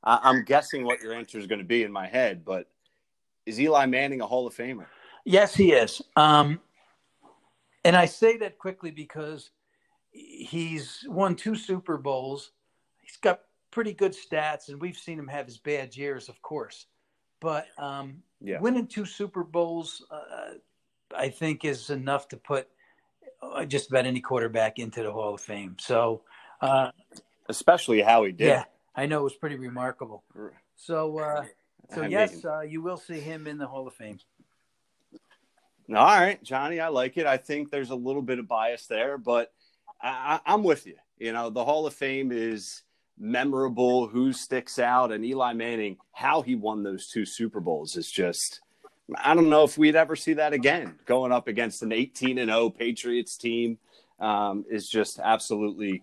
I- 0.02 0.30
am 0.30 0.44
guessing 0.44 0.84
what 0.84 1.00
your 1.00 1.14
answer 1.14 1.38
is 1.38 1.46
going 1.46 1.60
to 1.60 1.64
be 1.64 1.82
in 1.82 1.92
my 1.92 2.06
head, 2.06 2.44
but 2.44 2.68
is 3.46 3.60
Eli 3.60 3.86
Manning 3.86 4.20
a 4.20 4.26
Hall 4.26 4.46
of 4.46 4.56
Famer? 4.56 4.86
Yes, 5.24 5.54
he 5.54 5.72
is. 5.72 6.02
Um, 6.16 6.60
and 7.84 7.96
I 7.96 8.06
say 8.06 8.38
that 8.38 8.58
quickly 8.58 8.90
because 8.90 9.50
he's 10.10 11.04
won 11.06 11.36
two 11.36 11.54
Super 11.54 11.96
Bowls. 11.96 12.52
He's 13.02 13.16
got 13.16 13.40
pretty 13.70 13.92
good 13.92 14.14
stats, 14.14 14.68
and 14.68 14.80
we've 14.80 14.96
seen 14.96 15.18
him 15.18 15.28
have 15.28 15.46
his 15.46 15.58
bad 15.58 15.96
years, 15.96 16.28
of 16.28 16.40
course. 16.42 16.86
But 17.40 17.66
um, 17.78 18.22
yeah. 18.40 18.60
winning 18.60 18.86
two 18.86 19.04
Super 19.04 19.44
Bowls, 19.44 20.04
uh, 20.10 20.54
I 21.16 21.28
think, 21.28 21.64
is 21.64 21.90
enough 21.90 22.28
to 22.28 22.36
put 22.36 22.68
uh, 23.42 23.64
just 23.64 23.90
about 23.90 24.06
any 24.06 24.20
quarterback 24.20 24.78
into 24.78 25.02
the 25.02 25.12
Hall 25.12 25.34
of 25.34 25.40
Fame. 25.40 25.76
So, 25.78 26.22
uh, 26.60 26.90
especially 27.48 28.00
how 28.00 28.24
he 28.24 28.32
did. 28.32 28.48
Yeah, 28.48 28.64
I 28.94 29.06
know 29.06 29.20
it 29.20 29.24
was 29.24 29.34
pretty 29.34 29.56
remarkable. 29.56 30.24
So, 30.76 31.18
uh, 31.18 31.44
so 31.94 32.02
I 32.02 32.06
yes, 32.06 32.44
uh, 32.44 32.60
you 32.60 32.82
will 32.82 32.96
see 32.96 33.20
him 33.20 33.46
in 33.46 33.58
the 33.58 33.66
Hall 33.66 33.86
of 33.86 33.94
Fame. 33.94 34.18
All 35.90 36.04
right, 36.04 36.42
Johnny, 36.42 36.80
I 36.80 36.88
like 36.88 37.16
it. 37.16 37.24
I 37.26 37.38
think 37.38 37.70
there's 37.70 37.90
a 37.90 37.94
little 37.96 38.20
bit 38.20 38.38
of 38.38 38.46
bias 38.46 38.86
there, 38.86 39.16
but 39.16 39.52
I, 40.02 40.38
I'm 40.44 40.62
with 40.62 40.86
you. 40.86 40.96
You 41.18 41.32
know, 41.32 41.48
the 41.48 41.64
Hall 41.64 41.86
of 41.86 41.94
Fame 41.94 42.30
is 42.30 42.82
memorable, 43.18 44.06
who 44.06 44.32
sticks 44.32 44.78
out, 44.78 45.12
and 45.12 45.24
Eli 45.24 45.52
Manning, 45.52 45.96
how 46.12 46.42
he 46.42 46.54
won 46.54 46.82
those 46.82 47.08
two 47.08 47.24
Super 47.24 47.60
Bowls 47.60 47.96
is 47.96 48.10
just 48.10 48.60
I 49.16 49.34
don't 49.34 49.48
know 49.48 49.64
if 49.64 49.78
we'd 49.78 49.96
ever 49.96 50.16
see 50.16 50.34
that 50.34 50.52
again. 50.52 50.98
Going 51.06 51.32
up 51.32 51.48
against 51.48 51.82
an 51.82 51.92
18 51.92 52.38
and 52.38 52.50
0 52.50 52.70
Patriots 52.70 53.36
team 53.36 53.78
um, 54.20 54.64
is 54.70 54.88
just 54.88 55.18
absolutely 55.18 56.02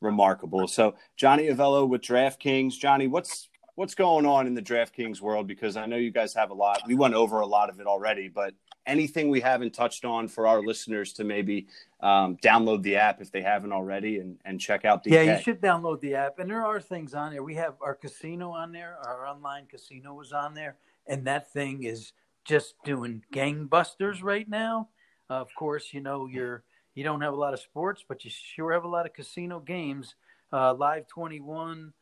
remarkable. 0.00 0.68
So 0.68 0.94
Johnny 1.16 1.48
Avello 1.48 1.88
with 1.88 2.02
DraftKings. 2.02 2.74
Johnny, 2.74 3.08
what's 3.08 3.48
what's 3.74 3.94
going 3.94 4.26
on 4.26 4.46
in 4.46 4.54
the 4.54 4.62
DraftKings 4.62 5.20
world? 5.20 5.48
Because 5.48 5.76
I 5.76 5.86
know 5.86 5.96
you 5.96 6.12
guys 6.12 6.34
have 6.34 6.50
a 6.50 6.54
lot. 6.54 6.82
We 6.86 6.94
went 6.94 7.14
over 7.14 7.40
a 7.40 7.46
lot 7.46 7.70
of 7.70 7.80
it 7.80 7.86
already, 7.86 8.28
but 8.28 8.54
anything 8.86 9.30
we 9.30 9.40
haven't 9.40 9.72
touched 9.72 10.04
on 10.04 10.28
for 10.28 10.46
our 10.46 10.60
listeners 10.60 11.12
to 11.14 11.24
maybe 11.24 11.66
um, 12.00 12.36
download 12.42 12.82
the 12.82 12.96
app 12.96 13.20
if 13.20 13.30
they 13.30 13.42
haven't 13.42 13.72
already 13.72 14.18
and, 14.18 14.36
and 14.44 14.60
check 14.60 14.84
out 14.84 15.02
the 15.02 15.10
yeah 15.10 15.22
you 15.22 15.42
should 15.42 15.60
download 15.60 16.00
the 16.00 16.14
app 16.14 16.38
and 16.38 16.50
there 16.50 16.64
are 16.64 16.80
things 16.80 17.14
on 17.14 17.32
there 17.32 17.42
we 17.42 17.54
have 17.54 17.74
our 17.80 17.94
casino 17.94 18.50
on 18.50 18.72
there 18.72 18.96
our 19.06 19.26
online 19.26 19.66
casino 19.66 20.20
is 20.20 20.32
on 20.32 20.54
there 20.54 20.76
and 21.06 21.26
that 21.26 21.50
thing 21.52 21.82
is 21.82 22.12
just 22.44 22.74
doing 22.84 23.22
gangbusters 23.32 24.22
right 24.22 24.48
now. 24.48 24.88
Uh, 25.30 25.34
of 25.34 25.48
course, 25.54 25.92
you 25.92 26.00
know 26.00 26.26
your 26.26 26.62
you 26.94 27.02
don't 27.02 27.22
have 27.22 27.32
a 27.32 27.36
lot 27.36 27.54
of 27.54 27.60
sports, 27.60 28.04
but 28.06 28.24
you 28.24 28.30
sure 28.30 28.72
have 28.72 28.84
a 28.84 28.88
lot 28.88 29.06
of 29.06 29.12
casino 29.12 29.58
games. 29.58 30.14
Uh, 30.52 30.72
Live 30.74 31.08
21, 31.08 31.92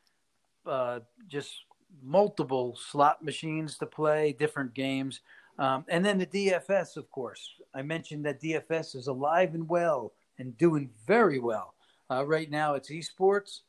uh, 0.67 1.01
just 1.29 1.65
multiple 2.03 2.77
slot 2.77 3.25
machines 3.25 3.79
to 3.79 3.87
play, 3.87 4.37
different 4.39 4.75
games. 4.75 5.21
Um, 5.59 5.85
and 5.89 6.05
then 6.05 6.19
the 6.19 6.27
DFS, 6.27 6.97
of 6.97 7.11
course. 7.11 7.55
I 7.75 7.83
mentioned 7.83 8.25
that 8.25 8.41
DFS 8.41 8.97
is 8.97 9.07
alive 9.07 9.55
and 9.55 9.69
well 9.69 10.13
and 10.39 10.57
doing 10.57 10.91
very 11.07 11.39
well. 11.39 11.75
Uh, 12.11 12.25
right 12.27 12.51
now, 12.51 12.75
it's 12.75 12.91
esports, 12.91 13.61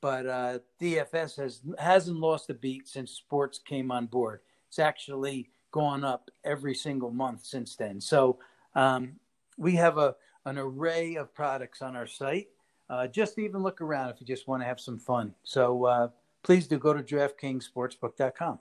but 0.00 0.26
uh, 0.26 0.58
DFS 0.80 1.36
has 1.36 1.60
hasn't 1.78 2.18
lost 2.18 2.50
a 2.50 2.54
beat 2.54 2.88
since 2.88 3.12
sports 3.12 3.58
came 3.58 3.90
on 3.90 4.06
board. 4.06 4.40
It's 4.68 4.78
actually 4.78 5.50
gone 5.70 6.04
up 6.04 6.30
every 6.44 6.74
single 6.74 7.10
month 7.10 7.44
since 7.44 7.76
then. 7.76 8.00
So 8.00 8.38
um, 8.74 9.14
we 9.56 9.74
have 9.76 9.98
a 9.98 10.16
an 10.44 10.58
array 10.58 11.14
of 11.14 11.32
products 11.34 11.82
on 11.82 11.94
our 11.94 12.06
site. 12.06 12.48
Uh, 12.90 13.06
just 13.06 13.38
even 13.38 13.62
look 13.62 13.80
around 13.80 14.10
if 14.10 14.20
you 14.20 14.26
just 14.26 14.48
want 14.48 14.60
to 14.62 14.66
have 14.66 14.80
some 14.80 14.98
fun. 14.98 15.34
So 15.44 15.84
uh, 15.84 16.08
please 16.42 16.66
do 16.66 16.78
go 16.78 16.92
to 16.92 17.02
DraftKingsSportsbook.com. 17.02 18.58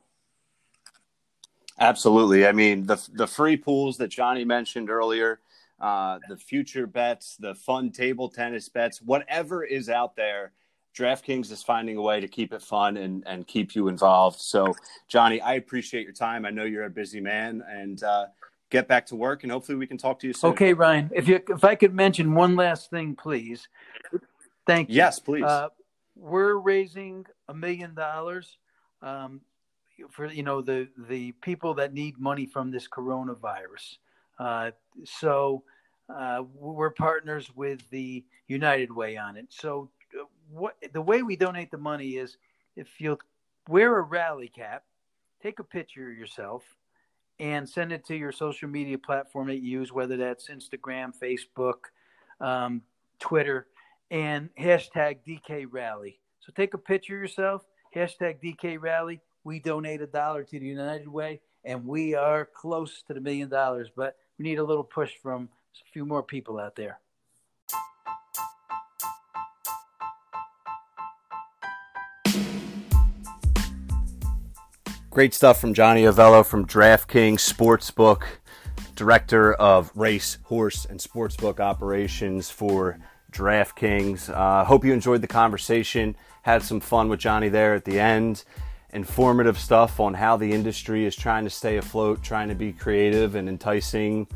Absolutely. 1.82 2.46
I 2.46 2.52
mean, 2.52 2.86
the 2.86 3.02
the 3.13 3.28
free 3.28 3.58
pools 3.58 3.98
that 3.98 4.10
Johnny 4.10 4.46
mentioned 4.46 4.89
earlier, 4.89 5.39
uh, 5.80 6.20
the 6.30 6.38
future 6.38 6.86
bets, 6.86 7.36
the 7.38 7.56
fun 7.56 7.91
table 7.91 8.30
tennis 8.30 8.70
bets, 8.70 9.02
whatever 9.02 9.63
is 9.63 9.89
out 9.89 10.15
there, 10.15 10.54
DraftKings 10.96 11.52
is 11.52 11.63
finding 11.63 11.98
a 11.98 12.02
way 12.02 12.20
to 12.20 12.28
keep 12.28 12.54
it 12.54 12.62
fun 12.62 12.98
and, 12.98 13.24
and 13.26 13.48
keep 13.48 13.76
you 13.76 13.88
involved. 13.88 14.39
So, 14.39 14.76
Johnny, 15.08 15.41
I 15.41 15.56
appreciate 15.56 16.04
your 16.04 16.13
time. 16.13 16.46
I 16.46 16.52
know 16.52 16.65
you're 16.65 16.86
a 16.86 16.89
busy 16.89 17.20
man, 17.20 17.63
and 17.67 18.04
uh, 18.04 18.26
get 18.70 18.88
back 18.88 19.08
to 19.08 19.15
work. 19.15 19.44
And 19.44 19.52
hopefully, 19.52 19.78
we 19.78 19.88
can 19.88 19.98
talk 19.98 20.20
to 20.20 20.28
you 20.28 20.34
soon. 20.34 20.52
Okay, 20.52 20.74
Ryan. 20.74 21.10
If 21.13 21.28
you 21.28 21.41
if 21.50 21.63
I 21.63 21.76
could 21.76 21.96
mention 21.96 22.36
one 22.36 22.56
last 22.56 22.91
thing, 22.91 23.15
please. 23.15 23.67
Thank 24.67 24.89
you. 24.89 24.96
Yes, 24.96 25.17
please. 25.17 25.44
Uh, 25.44 25.70
we're 26.15 26.56
raising 26.56 27.26
a 27.48 27.54
million 27.54 27.96
dollars 27.96 28.58
um, 29.02 29.41
for 30.10 30.26
you 30.26 30.44
know 30.44 30.62
the 30.62 30.88
the 31.10 31.32
people 31.34 31.74
that 31.76 31.94
need 31.94 32.20
money 32.20 32.46
from 32.46 32.72
this 32.72 32.88
coronavirus. 32.88 33.98
Uh, 34.40 34.72
so 35.04 35.64
uh, 36.10 36.44
we're 36.56 36.90
partners 36.90 37.50
with 37.56 37.82
the 37.90 38.24
United 38.48 38.92
Way 38.92 39.18
on 39.18 39.38
it. 39.38 39.48
So 39.50 39.90
uh, 40.20 40.26
what 40.50 40.76
the 40.94 41.02
way 41.02 41.24
we 41.24 41.36
donate 41.36 41.72
the 41.72 41.78
money 41.78 42.12
is 42.18 42.38
if 42.76 43.00
you'll 43.00 43.20
wear 43.68 43.98
a 43.98 44.02
rally 44.02 44.48
cap, 44.48 44.84
take 45.42 45.60
a 45.60 45.64
picture 45.64 46.12
of 46.12 46.18
yourself, 46.18 46.64
and 47.40 47.68
send 47.68 47.92
it 47.92 48.06
to 48.06 48.16
your 48.16 48.32
social 48.32 48.70
media 48.70 48.98
platform 48.98 49.48
that 49.48 49.58
you 49.58 49.80
use, 49.80 49.92
whether 49.92 50.18
that's 50.18 50.48
Instagram, 50.50 51.12
Facebook, 51.20 51.90
um, 52.40 52.82
Twitter, 53.20 53.68
and 54.10 54.50
hashtag 54.60 55.18
DK 55.28 55.66
Rally. 55.70 56.20
So 56.40 56.52
take 56.56 56.74
a 56.74 56.78
picture 56.78 57.16
of 57.16 57.22
yourself, 57.22 57.64
hashtag 57.96 58.42
DK 58.44 58.78
Rally. 58.80 59.22
We 59.43 59.60
donate 59.60 60.01
a 60.01 60.08
dollar 60.08 60.43
to 60.43 60.60
the 60.60 60.65
United 60.65 61.08
Way, 61.08 61.41
and 61.65 61.88
we 61.88 62.13
are 62.13 62.45
close 62.45 63.01
to 63.08 63.13
the 63.15 63.21
million 63.21 63.49
dollars, 63.49 63.89
but 63.95 64.15
we 64.38 64.43
need 64.43 64.60
a 64.60 64.63
little 64.63 64.84
push 64.84 65.13
from 65.15 65.49
a 65.75 65.91
few 65.91 66.06
more 66.06 66.21
people 66.21 66.60
out 66.60 66.75
there. 66.75 66.99
Great 75.10 75.34
stuff 75.34 75.60
from 75.60 75.73
Johnny 75.73 76.04
Avello 76.04 76.45
from 76.45 76.65
DraftKings 76.67 77.39
Sportsbook, 77.39 78.23
director 78.95 79.54
of 79.56 79.91
race, 79.95 80.38
horse, 80.43 80.86
and 80.86 80.99
sportsbook 80.99 81.60
operations 81.60 82.51
for 82.51 82.99
DraftKings. 83.32 84.30
Uh, 84.30 84.63
hope 84.65 84.86
you 84.86 84.93
enjoyed 84.93 85.21
the 85.21 85.27
conversation. 85.27 86.15
Had 86.43 86.62
some 86.62 86.80
fun 86.80 87.10
with 87.10 87.19
Johnny 87.19 87.49
there 87.49 87.73
at 87.73 87.86
the 87.86 87.99
end. 87.99 88.43
Informative 88.93 89.58
stuff 89.58 89.99
on 89.99 90.13
how 90.13 90.36
the 90.36 90.51
industry 90.51 91.06
is 91.06 91.15
trying 91.15 91.45
to 91.45 91.49
stay 91.49 91.77
afloat, 91.77 92.21
trying 92.21 92.49
to 92.49 92.56
be 92.56 92.73
creative 92.73 93.36
and 93.36 93.47
enticing 93.47 94.27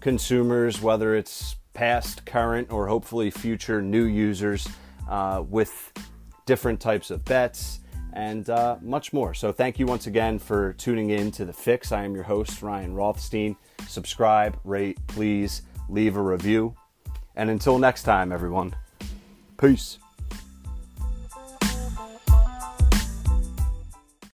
consumers, 0.00 0.80
whether 0.80 1.14
it's 1.14 1.56
past, 1.74 2.24
current, 2.24 2.72
or 2.72 2.86
hopefully 2.86 3.30
future 3.30 3.82
new 3.82 4.04
users, 4.04 4.66
uh, 5.08 5.42
with 5.48 5.92
different 6.46 6.80
types 6.80 7.10
of 7.10 7.24
bets 7.24 7.80
and 8.14 8.50
uh, 8.50 8.76
much 8.80 9.12
more. 9.12 9.34
So, 9.34 9.52
thank 9.52 9.78
you 9.78 9.86
once 9.86 10.06
again 10.06 10.38
for 10.38 10.74
tuning 10.74 11.10
in 11.10 11.30
to 11.32 11.44
The 11.44 11.52
Fix. 11.52 11.92
I 11.92 12.04
am 12.04 12.14
your 12.14 12.24
host, 12.24 12.62
Ryan 12.62 12.94
Rothstein. 12.94 13.56
Subscribe, 13.88 14.58
rate, 14.64 14.98
please, 15.06 15.62
leave 15.88 16.16
a 16.16 16.22
review. 16.22 16.74
And 17.36 17.48
until 17.50 17.78
next 17.78 18.02
time, 18.02 18.32
everyone, 18.32 18.74
peace. 19.58 19.98